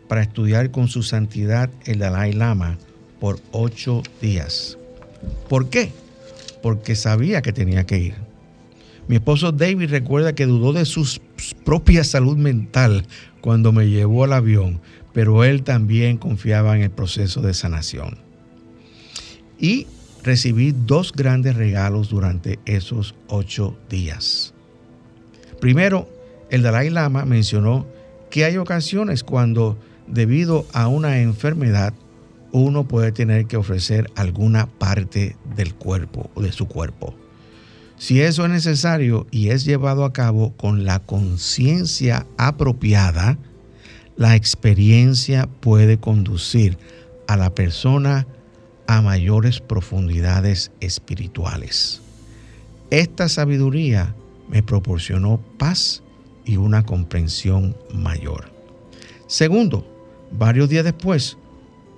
para 0.08 0.22
estudiar 0.22 0.72
con 0.72 0.88
su 0.88 1.04
santidad 1.04 1.70
el 1.84 2.00
Dalai 2.00 2.32
Lama 2.32 2.78
por 3.20 3.38
ocho 3.52 4.02
días. 4.22 4.78
¿Por 5.50 5.70
qué? 5.70 5.92
porque 6.62 6.96
sabía 6.96 7.42
que 7.42 7.52
tenía 7.52 7.86
que 7.86 7.98
ir. 7.98 8.14
Mi 9.10 9.18
esposo 9.18 9.52
David 9.52 9.90
recuerda 9.90 10.34
que 10.34 10.46
dudó 10.46 10.72
de 10.72 10.86
su 10.86 11.20
propia 11.66 12.06
salud 12.06 12.38
mental 12.38 13.06
cuando 13.42 13.74
me 13.74 13.90
llevó 13.90 14.24
al 14.24 14.32
avión, 14.32 14.80
pero 15.12 15.44
él 15.44 15.64
también 15.64 16.18
confiaba 16.18 16.78
en 16.78 16.84
el 16.84 16.92
proceso 16.92 17.42
de 17.42 17.54
sanación. 17.54 18.20
Y 19.60 19.86
recibí 20.24 20.72
dos 20.72 21.12
grandes 21.14 21.56
regalos 21.56 22.10
durante 22.10 22.60
esos 22.66 23.16
ocho 23.28 23.78
días. 23.90 24.54
Primero, 25.60 26.10
el 26.50 26.62
Dalai 26.62 26.90
Lama 26.90 27.26
mencionó 27.26 27.86
que 28.30 28.46
hay 28.46 28.58
ocasiones 28.58 29.24
cuando, 29.24 29.78
debido 30.08 30.66
a 30.74 30.88
una 30.88 31.20
enfermedad, 31.20 31.94
uno 32.52 32.88
puede 32.88 33.12
tener 33.12 33.46
que 33.46 33.58
ofrecer 33.58 34.10
alguna 34.16 34.68
parte 34.68 35.36
del 35.56 35.76
cuerpo 35.76 36.30
o 36.34 36.42
de 36.42 36.52
su 36.52 36.68
cuerpo. 36.68 37.14
Si 37.98 38.22
eso 38.22 38.46
es 38.46 38.52
necesario 38.52 39.28
y 39.30 39.50
es 39.50 39.66
llevado 39.66 40.06
a 40.06 40.14
cabo 40.14 40.54
con 40.56 40.86
la 40.86 41.00
conciencia 41.00 42.26
apropiada, 42.38 43.38
la 44.16 44.36
experiencia 44.36 45.48
puede 45.60 45.98
conducir 45.98 46.78
a 47.28 47.36
la 47.36 47.54
persona 47.54 48.20
a 48.20 48.39
mayores 49.02 49.60
profundidades 49.60 50.72
espirituales. 50.80 52.02
Esta 52.90 53.30
sabiduría 53.30 54.16
me 54.50 54.64
proporcionó 54.64 55.40
paz 55.58 56.02
y 56.44 56.58
una 56.58 56.84
comprensión 56.84 57.78
mayor. 57.94 58.52
Segundo, 59.28 59.86
varios 60.32 60.70
días 60.70 60.84
después, 60.84 61.38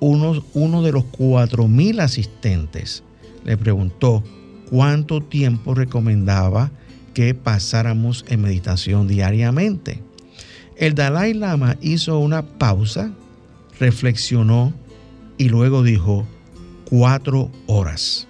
uno, 0.01 0.43
uno 0.53 0.81
de 0.81 0.91
los 0.91 1.05
cuatro 1.05 1.69
mil 1.69 2.01
asistentes 2.01 3.03
le 3.45 3.55
preguntó 3.55 4.21
cuánto 4.69 5.21
tiempo 5.21 5.73
recomendaba 5.73 6.71
que 7.13 7.33
pasáramos 7.33 8.25
en 8.27 8.41
meditación 8.41 9.07
diariamente. 9.07 10.01
El 10.75 10.95
Dalai 10.95 11.33
Lama 11.33 11.77
hizo 11.81 12.19
una 12.19 12.41
pausa, 12.41 13.11
reflexionó 13.79 14.73
y 15.37 15.49
luego 15.49 15.83
dijo 15.83 16.27
cuatro 16.91 17.49
horas. 17.67 18.27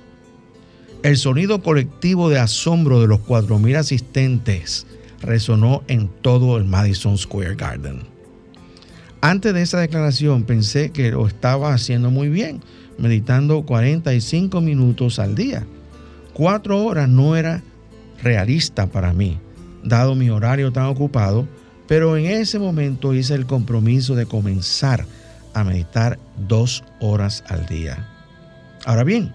El 1.01 1.17
sonido 1.17 1.63
colectivo 1.63 2.29
de 2.29 2.37
asombro 2.37 3.01
de 3.01 3.07
los 3.07 3.19
cuatro 3.21 3.57
mil 3.57 3.75
asistentes 3.75 4.85
resonó 5.19 5.81
en 5.87 6.09
todo 6.21 6.57
el 6.57 6.65
Madison 6.65 7.17
Square 7.17 7.55
Garden. 7.55 8.03
Antes 9.19 9.55
de 9.55 9.63
esa 9.63 9.79
declaración 9.79 10.43
pensé 10.43 10.91
que 10.91 11.09
lo 11.09 11.25
estaba 11.25 11.73
haciendo 11.73 12.11
muy 12.11 12.29
bien, 12.29 12.61
meditando 12.99 13.63
45 13.63 14.61
minutos 14.61 15.17
al 15.17 15.33
día. 15.33 15.65
Cuatro 16.33 16.85
horas 16.85 17.09
no 17.09 17.35
era 17.35 17.63
realista 18.21 18.85
para 18.85 19.11
mí, 19.11 19.39
dado 19.83 20.13
mi 20.13 20.29
horario 20.29 20.71
tan 20.71 20.85
ocupado, 20.85 21.47
pero 21.87 22.15
en 22.15 22.27
ese 22.27 22.59
momento 22.59 23.15
hice 23.15 23.33
el 23.33 23.47
compromiso 23.47 24.13
de 24.13 24.27
comenzar 24.27 25.07
a 25.55 25.63
meditar 25.63 26.19
dos 26.47 26.83
horas 26.99 27.43
al 27.47 27.65
día. 27.65 28.10
Ahora 28.85 29.03
bien, 29.03 29.33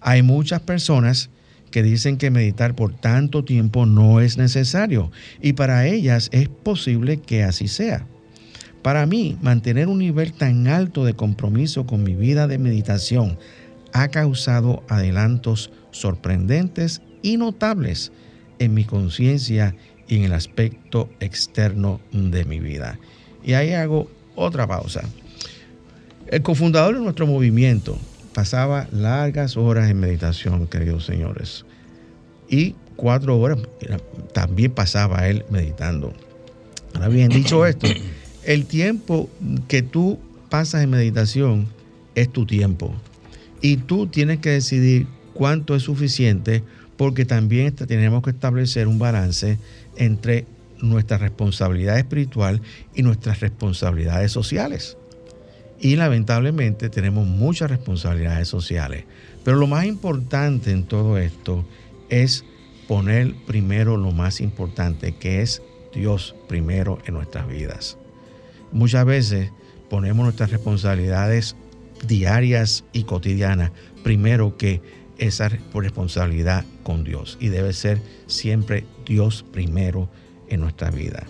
hay 0.00 0.22
muchas 0.22 0.60
personas 0.60 1.30
que 1.70 1.82
dicen 1.82 2.18
que 2.18 2.30
meditar 2.30 2.74
por 2.74 2.94
tanto 2.94 3.44
tiempo 3.44 3.86
no 3.86 4.20
es 4.20 4.36
necesario 4.36 5.10
y 5.40 5.54
para 5.54 5.86
ellas 5.86 6.28
es 6.32 6.48
posible 6.48 7.18
que 7.18 7.42
así 7.42 7.66
sea. 7.66 8.06
Para 8.82 9.06
mí, 9.06 9.38
mantener 9.40 9.88
un 9.88 9.98
nivel 9.98 10.32
tan 10.32 10.66
alto 10.66 11.04
de 11.04 11.14
compromiso 11.14 11.86
con 11.86 12.02
mi 12.02 12.14
vida 12.14 12.46
de 12.46 12.58
meditación 12.58 13.38
ha 13.92 14.08
causado 14.08 14.82
adelantos 14.88 15.70
sorprendentes 15.92 17.00
y 17.22 17.36
notables 17.36 18.12
en 18.58 18.74
mi 18.74 18.84
conciencia 18.84 19.74
y 20.08 20.16
en 20.16 20.24
el 20.24 20.32
aspecto 20.32 21.08
externo 21.20 22.00
de 22.12 22.44
mi 22.44 22.58
vida. 22.58 22.98
Y 23.44 23.54
ahí 23.54 23.72
hago 23.72 24.10
otra 24.34 24.66
pausa. 24.66 25.02
El 26.26 26.42
cofundador 26.42 26.94
de 26.94 27.00
nuestro 27.00 27.26
movimiento 27.26 27.98
pasaba 28.34 28.88
largas 28.92 29.56
horas 29.56 29.90
en 29.90 30.00
meditación, 30.00 30.66
queridos 30.66 31.04
señores. 31.04 31.64
Y 32.48 32.74
cuatro 32.96 33.38
horas 33.38 33.58
también 34.32 34.72
pasaba 34.72 35.28
él 35.28 35.44
meditando. 35.50 36.12
Ahora 36.94 37.08
bien, 37.08 37.28
dicho 37.28 37.66
esto, 37.66 37.88
el 38.44 38.66
tiempo 38.66 39.28
que 39.68 39.82
tú 39.82 40.18
pasas 40.48 40.82
en 40.82 40.90
meditación 40.90 41.66
es 42.14 42.30
tu 42.30 42.46
tiempo. 42.46 42.94
Y 43.60 43.78
tú 43.78 44.06
tienes 44.06 44.38
que 44.40 44.50
decidir 44.50 45.06
cuánto 45.34 45.74
es 45.74 45.82
suficiente 45.82 46.62
porque 46.96 47.24
también 47.24 47.74
tenemos 47.74 48.22
que 48.22 48.30
establecer 48.30 48.86
un 48.86 48.98
balance 48.98 49.58
entre 49.96 50.46
nuestra 50.80 51.16
responsabilidad 51.18 51.98
espiritual 51.98 52.60
y 52.94 53.02
nuestras 53.02 53.40
responsabilidades 53.40 54.32
sociales. 54.32 54.96
Y 55.82 55.96
lamentablemente 55.96 56.88
tenemos 56.88 57.26
muchas 57.26 57.68
responsabilidades 57.68 58.46
sociales. 58.46 59.04
Pero 59.44 59.56
lo 59.56 59.66
más 59.66 59.84
importante 59.84 60.70
en 60.70 60.84
todo 60.84 61.18
esto 61.18 61.64
es 62.08 62.44
poner 62.86 63.34
primero 63.48 63.96
lo 63.96 64.12
más 64.12 64.40
importante, 64.40 65.16
que 65.16 65.42
es 65.42 65.60
Dios 65.92 66.36
primero 66.48 66.98
en 67.04 67.14
nuestras 67.14 67.48
vidas. 67.48 67.98
Muchas 68.70 69.04
veces 69.04 69.50
ponemos 69.90 70.22
nuestras 70.22 70.52
responsabilidades 70.52 71.56
diarias 72.06 72.84
y 72.92 73.02
cotidianas 73.02 73.72
primero 74.04 74.56
que 74.56 74.80
esa 75.18 75.48
responsabilidad 75.74 76.64
con 76.84 77.02
Dios 77.02 77.38
y 77.40 77.48
debe 77.48 77.72
ser 77.72 78.00
siempre 78.28 78.84
Dios 79.04 79.44
primero 79.52 80.08
en 80.48 80.60
nuestra 80.60 80.90
vida. 80.90 81.26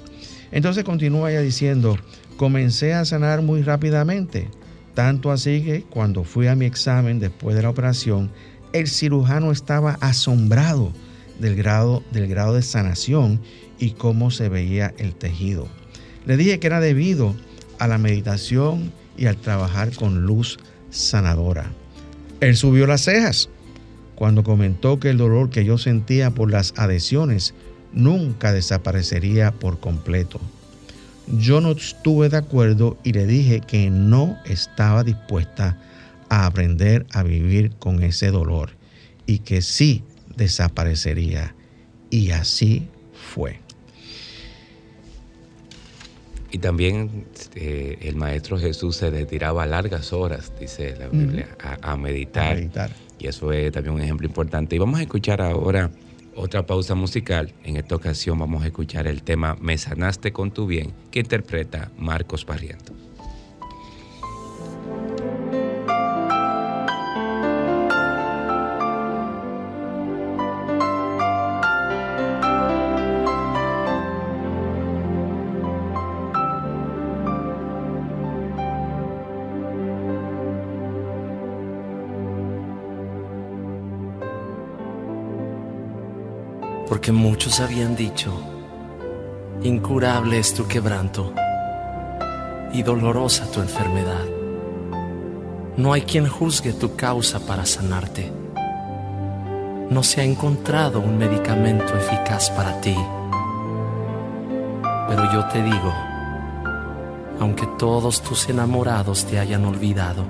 Entonces 0.50 0.84
continúa 0.84 1.32
ya 1.32 1.40
diciendo, 1.40 1.98
comencé 2.37 2.95
a 2.95 3.05
sanar 3.05 3.43
muy 3.43 3.62
rápidamente, 3.62 4.49
tanto 4.95 5.30
así 5.30 5.62
que 5.62 5.83
cuando 5.83 6.24
fui 6.24 6.47
a 6.47 6.57
mi 6.57 6.66
examen 6.66 7.18
después 7.18 7.57
de 7.57 7.62
la 7.62 7.70
operación, 7.70 8.30
el 8.72 8.89
cirujano 8.89 9.53
estaba 9.53 9.99
asombrado 10.01 10.93
del 11.39 11.57
grado, 11.57 12.03
del 12.12 12.28
grado 12.28 12.55
de 12.55 12.62
sanación 12.62 13.41
y 13.78 13.91
cómo 13.91 14.30
se 14.30 14.49
veía 14.49 14.95
el 14.99 15.14
tejido. 15.14 15.68
Le 16.26 16.37
dije 16.37 16.59
que 16.59 16.66
era 16.66 16.80
debido 16.80 17.35
a 17.78 17.89
la 17.89 17.99
meditación 17.99 18.93
y 19.16 19.26
al 19.26 19.37
trabajar 19.37 19.95
con 19.95 20.22
luz 20.22 20.59
sanadora. 20.91 21.70
Él 22.41 22.57
subió 22.57 22.87
las 22.87 23.03
cejas 23.03 23.49
cuando 24.14 24.45
comentó 24.45 25.01
que 25.01 25.11
el 25.11 25.18
dolor 25.18 25.51
que 25.51 25.64
yo 25.64 25.78
sentía 25.78 26.30
por 26.30 26.51
las 26.51 26.74
adhesiones 26.76 27.55
nunca 27.93 28.53
desaparecería 28.53 29.51
por 29.53 29.80
completo. 29.80 30.41
Yo 31.29 31.61
no 31.61 31.73
estuve 31.73 32.29
de 32.29 32.37
acuerdo 32.37 32.99
y 33.05 33.12
le 33.12 33.27
dije 33.27 33.61
que 33.61 33.91
no 33.91 34.39
estaba 34.45 35.05
dispuesta 35.05 35.79
a 36.29 36.47
aprender 36.47 37.07
a 37.12 37.23
vivir 37.23 37.73
con 37.79 38.03
ese 38.03 38.31
dolor 38.31 38.70
y 39.27 39.39
que 39.39 39.62
sí 39.62 40.03
desaparecería. 40.37 41.55
Y 42.11 42.31
así 42.31 42.89
fue. 43.12 43.61
Y 46.51 46.59
también 46.59 47.25
eh, 47.55 47.99
el 48.03 48.16
Maestro 48.16 48.59
Jesús 48.59 48.97
se 48.97 49.09
retiraba 49.09 49.64
largas 49.64 50.12
horas, 50.12 50.53
dice 50.61 50.95
la 50.99 51.09
Biblia, 51.09 51.49
a, 51.81 51.97
meditar. 51.97 52.59
Y 53.18 53.27
eso 53.27 53.53
es 53.53 53.73
también 53.73 53.95
un 53.95 54.03
ejemplo 54.03 54.27
importante. 54.27 54.77
Y 54.77 54.79
vamos 54.79 55.01
a 55.01 55.03
escuchar 55.03 55.41
ahora 55.41 55.91
otra 56.35 56.66
pausa 56.66 56.95
musical. 56.95 57.53
En 57.64 57.76
esta 57.76 57.95
ocasión 57.95 58.39
vamos 58.39 58.62
a 58.62 58.66
escuchar 58.66 59.07
el 59.07 59.22
tema 59.22 59.57
Me 59.61 59.78
sanaste 59.78 60.33
con 60.33 60.51
tu 60.51 60.66
bien, 60.66 60.93
que 61.11 61.20
interpreta 61.20 61.91
Marcos 61.99 62.47
Barriento. 62.47 62.93
Porque 87.03 87.11
muchos 87.11 87.59
habían 87.59 87.96
dicho, 87.96 88.30
incurable 89.64 90.38
es 90.38 90.55
tu 90.55 90.68
quebranto 90.68 91.32
y 92.72 92.84
dolorosa 92.84 93.50
tu 93.50 93.61
enfermedad. 93.61 94.24
No 95.76 95.92
hay 95.92 96.03
quien 96.03 96.28
juzgue 96.28 96.72
tu 96.72 96.94
causa 96.94 97.44
para 97.44 97.66
sanarte. 97.66 98.30
No 99.90 100.05
se 100.05 100.20
ha 100.20 100.24
encontrado 100.24 101.00
un 101.00 101.18
medicamento 101.18 101.92
eficaz 101.98 102.50
para 102.50 102.80
ti. 102.80 102.96
Pero 105.09 105.32
yo 105.32 105.44
te 105.48 105.61
digo, 105.61 105.92
aunque 107.40 107.66
todos 107.80 108.22
tus 108.22 108.48
enamorados 108.48 109.24
te 109.26 109.40
hayan 109.40 109.64
olvidado, 109.64 110.24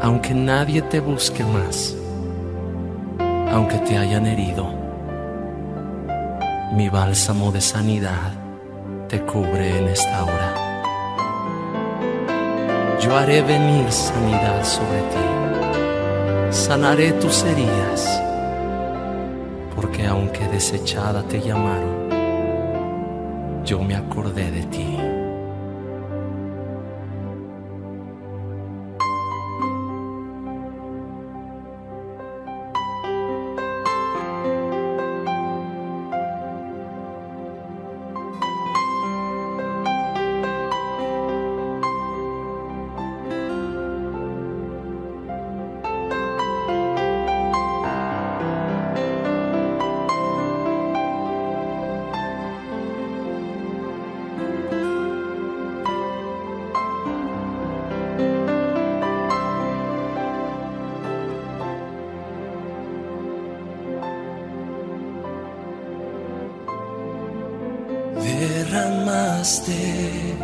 aunque 0.00 0.32
nadie 0.32 0.80
te 0.80 1.00
busque 1.00 1.44
más, 1.44 1.94
aunque 3.52 3.76
te 3.80 3.98
hayan 3.98 4.26
herido, 4.26 4.83
mi 6.72 6.88
bálsamo 6.88 7.52
de 7.52 7.60
sanidad 7.60 8.32
te 9.08 9.20
cubre 9.22 9.78
en 9.78 9.88
esta 9.88 10.24
hora. 10.24 10.54
Yo 13.00 13.16
haré 13.16 13.42
venir 13.42 13.90
sanidad 13.92 14.64
sobre 14.64 15.00
ti, 15.12 15.26
sanaré 16.50 17.12
tus 17.12 17.44
heridas, 17.44 18.22
porque 19.76 20.06
aunque 20.06 20.48
desechada 20.48 21.22
te 21.22 21.40
llamaron, 21.40 22.08
yo 23.64 23.82
me 23.82 23.94
acordé 23.94 24.50
de 24.50 24.62
ti. 24.64 25.03
Derramaste 69.66 70.36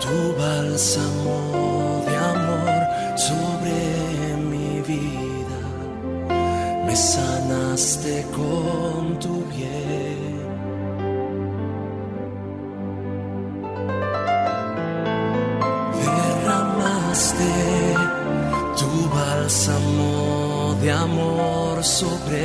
tu 0.00 0.34
bálsamo 0.38 2.04
de 2.06 2.16
amor 2.16 3.18
sobre 3.18 4.36
mi 4.50 4.80
vida, 4.80 5.60
me 6.86 6.96
sanaste 6.96 8.24
con 8.34 9.18
tu 9.18 9.44
bien. 9.54 10.40
Derramaste 16.04 17.52
tu 18.76 19.08
bálsamo 19.14 20.76
de 20.80 20.90
amor 20.90 21.84
sobre 21.84 22.42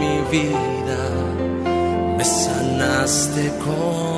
mi 0.00 0.20
vida 0.30 0.72
me 2.22 2.24
sanaste 2.24 3.50
con 3.64 4.11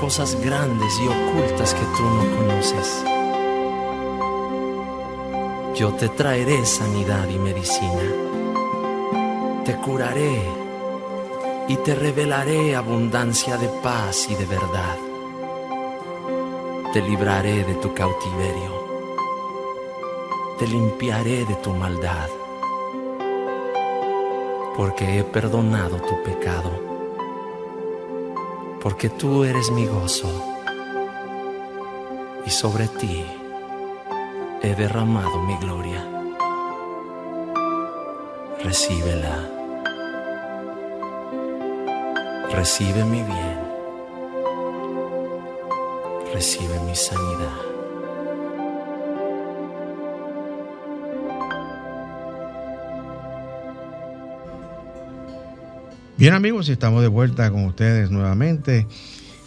cosas 0.00 0.34
grandes 0.40 0.98
y 0.98 1.06
ocultas 1.06 1.74
que 1.74 1.84
tú 1.96 2.02
no 2.02 2.36
conoces. 2.36 3.04
Yo 5.76 5.92
te 5.92 6.08
traeré 6.08 6.64
sanidad 6.64 7.28
y 7.28 7.38
medicina. 7.38 8.02
Te 9.66 9.76
curaré 9.76 10.42
y 11.68 11.76
te 11.76 11.94
revelaré 11.94 12.74
abundancia 12.74 13.58
de 13.58 13.68
paz 13.68 14.26
y 14.30 14.34
de 14.36 14.46
verdad. 14.46 14.96
Te 16.94 17.02
libraré 17.02 17.64
de 17.64 17.74
tu 17.74 17.92
cautiverio. 17.92 18.72
Te 20.58 20.66
limpiaré 20.66 21.44
de 21.44 21.54
tu 21.56 21.72
maldad 21.72 22.28
porque 24.76 25.18
he 25.18 25.24
perdonado 25.24 25.96
tu 26.00 26.22
pecado, 26.22 26.89
porque 28.82 29.10
tú 29.10 29.44
eres 29.44 29.70
mi 29.70 29.86
gozo, 29.86 30.28
y 32.46 32.50
sobre 32.50 32.88
ti 32.88 33.24
he 34.62 34.74
derramado 34.74 35.42
mi 35.42 35.56
gloria. 35.58 36.06
Recíbela, 38.64 39.48
recibe 42.52 43.04
mi 43.04 43.22
bien, 43.22 43.58
recibe 46.32 46.80
mi 46.80 46.94
sanidad. 46.94 47.69
Bien 56.20 56.34
amigos, 56.34 56.68
estamos 56.68 57.00
de 57.00 57.08
vuelta 57.08 57.50
con 57.50 57.64
ustedes 57.64 58.10
nuevamente 58.10 58.86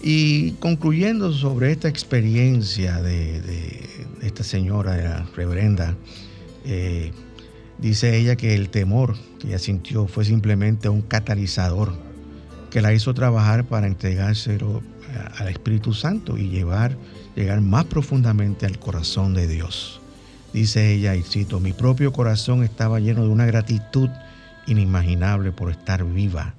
y 0.02 0.54
concluyendo 0.54 1.32
sobre 1.32 1.72
esta 1.72 1.88
experiencia 1.88 3.00
de, 3.00 3.88
esta 4.24 4.44
señora, 4.44 4.94
de 4.94 5.04
la 5.04 5.24
reverenda, 5.36 5.96
eh, 6.66 7.12
dice 7.78 8.18
ella 8.18 8.36
que 8.36 8.56
el 8.56 8.70
temor 8.70 9.14
que 9.40 9.50
ella 9.50 9.60
sintió 9.60 10.08
fue 10.08 10.26
simplemente 10.26 10.90
un 10.90 11.04
catalizador 11.04 11.94
que 12.72 12.82
la 12.82 12.92
hizo 12.92 13.14
trabajar 13.14 13.66
para 13.66 13.86
entregárselo 13.86 14.82
al 15.38 15.50
Espíritu 15.50 15.94
Santo 15.94 16.40
y 16.40 16.50
llevar, 16.50 16.98
llegar 17.36 17.62
más 17.62 17.86
profundamente 17.86 18.66
al 18.66 18.80
corazón 18.80 19.36
de 19.36 19.48
Dios. 19.48 20.02
Dice 20.54 20.92
ella, 20.92 21.16
y 21.16 21.22
cito, 21.22 21.60
mi 21.60 21.72
propio 21.72 22.12
corazón 22.12 22.64
estaba 22.64 23.00
lleno 23.00 23.22
de 23.22 23.30
una 23.30 23.46
gratitud 23.46 24.10
inimaginable 24.66 25.52
por 25.52 25.70
estar 25.70 26.04
viva 26.04 26.56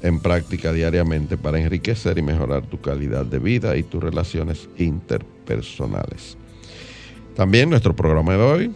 en 0.02 0.20
práctica 0.20 0.72
diariamente 0.72 1.36
para 1.36 1.58
enriquecer 1.58 2.18
y 2.18 2.22
mejorar 2.22 2.66
tu 2.66 2.80
calidad 2.80 3.24
de 3.24 3.38
vida 3.38 3.76
y 3.76 3.82
tus 3.82 4.02
relaciones 4.02 4.68
interpersonales. 4.76 6.36
También 7.36 7.70
nuestro 7.70 7.96
programa 7.96 8.32
de 8.34 8.42
hoy 8.42 8.74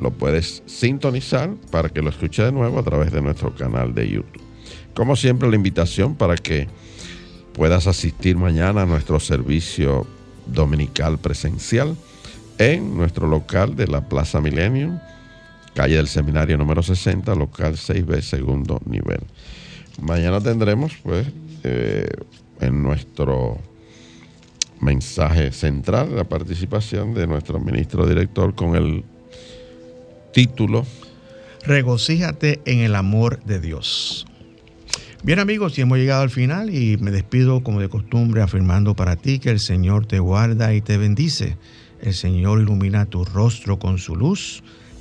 lo 0.00 0.10
puedes 0.10 0.62
sintonizar 0.66 1.50
para 1.70 1.88
que 1.88 2.02
lo 2.02 2.10
escuches 2.10 2.46
de 2.46 2.52
nuevo 2.52 2.78
a 2.78 2.82
través 2.82 3.12
de 3.12 3.22
nuestro 3.22 3.54
canal 3.54 3.94
de 3.94 4.08
YouTube. 4.08 4.42
Como 4.94 5.16
siempre, 5.16 5.48
la 5.48 5.56
invitación 5.56 6.14
para 6.14 6.36
que 6.36 6.68
puedas 7.52 7.86
asistir 7.86 8.36
mañana 8.36 8.82
a 8.82 8.86
nuestro 8.86 9.20
servicio 9.20 10.06
dominical 10.46 11.18
presencial 11.18 11.96
en 12.58 12.96
nuestro 12.96 13.28
local 13.28 13.76
de 13.76 13.86
la 13.86 14.08
Plaza 14.08 14.40
Millennium, 14.40 14.98
calle 15.78 15.94
del 15.94 16.08
Seminario 16.08 16.58
número 16.58 16.82
60, 16.82 17.36
local 17.36 17.74
6B, 17.74 18.20
segundo 18.20 18.80
nivel. 18.84 19.20
Mañana 20.02 20.40
tendremos, 20.40 20.96
pues, 21.04 21.24
eh, 21.62 22.08
en 22.60 22.82
nuestro 22.82 23.58
mensaje 24.80 25.52
central 25.52 26.16
la 26.16 26.24
participación 26.24 27.14
de 27.14 27.28
nuestro 27.28 27.60
ministro 27.60 28.08
director 28.08 28.56
con 28.56 28.74
el 28.74 29.04
título 30.32 30.84
Regocíjate 31.64 32.60
en 32.64 32.80
el 32.80 32.96
amor 32.96 33.40
de 33.44 33.60
Dios. 33.60 34.26
Bien 35.22 35.38
amigos, 35.38 35.78
y 35.78 35.82
hemos 35.82 35.98
llegado 35.98 36.22
al 36.22 36.30
final 36.30 36.74
y 36.74 36.96
me 36.96 37.12
despido 37.12 37.62
como 37.62 37.80
de 37.80 37.88
costumbre 37.88 38.42
afirmando 38.42 38.96
para 38.96 39.14
ti 39.14 39.38
que 39.38 39.50
el 39.50 39.60
Señor 39.60 40.06
te 40.06 40.18
guarda 40.18 40.74
y 40.74 40.80
te 40.80 40.98
bendice. 40.98 41.56
El 42.00 42.14
Señor 42.14 42.60
ilumina 42.60 43.06
tu 43.06 43.24
rostro 43.24 43.78
con 43.78 43.98
su 43.98 44.16
luz, 44.16 44.64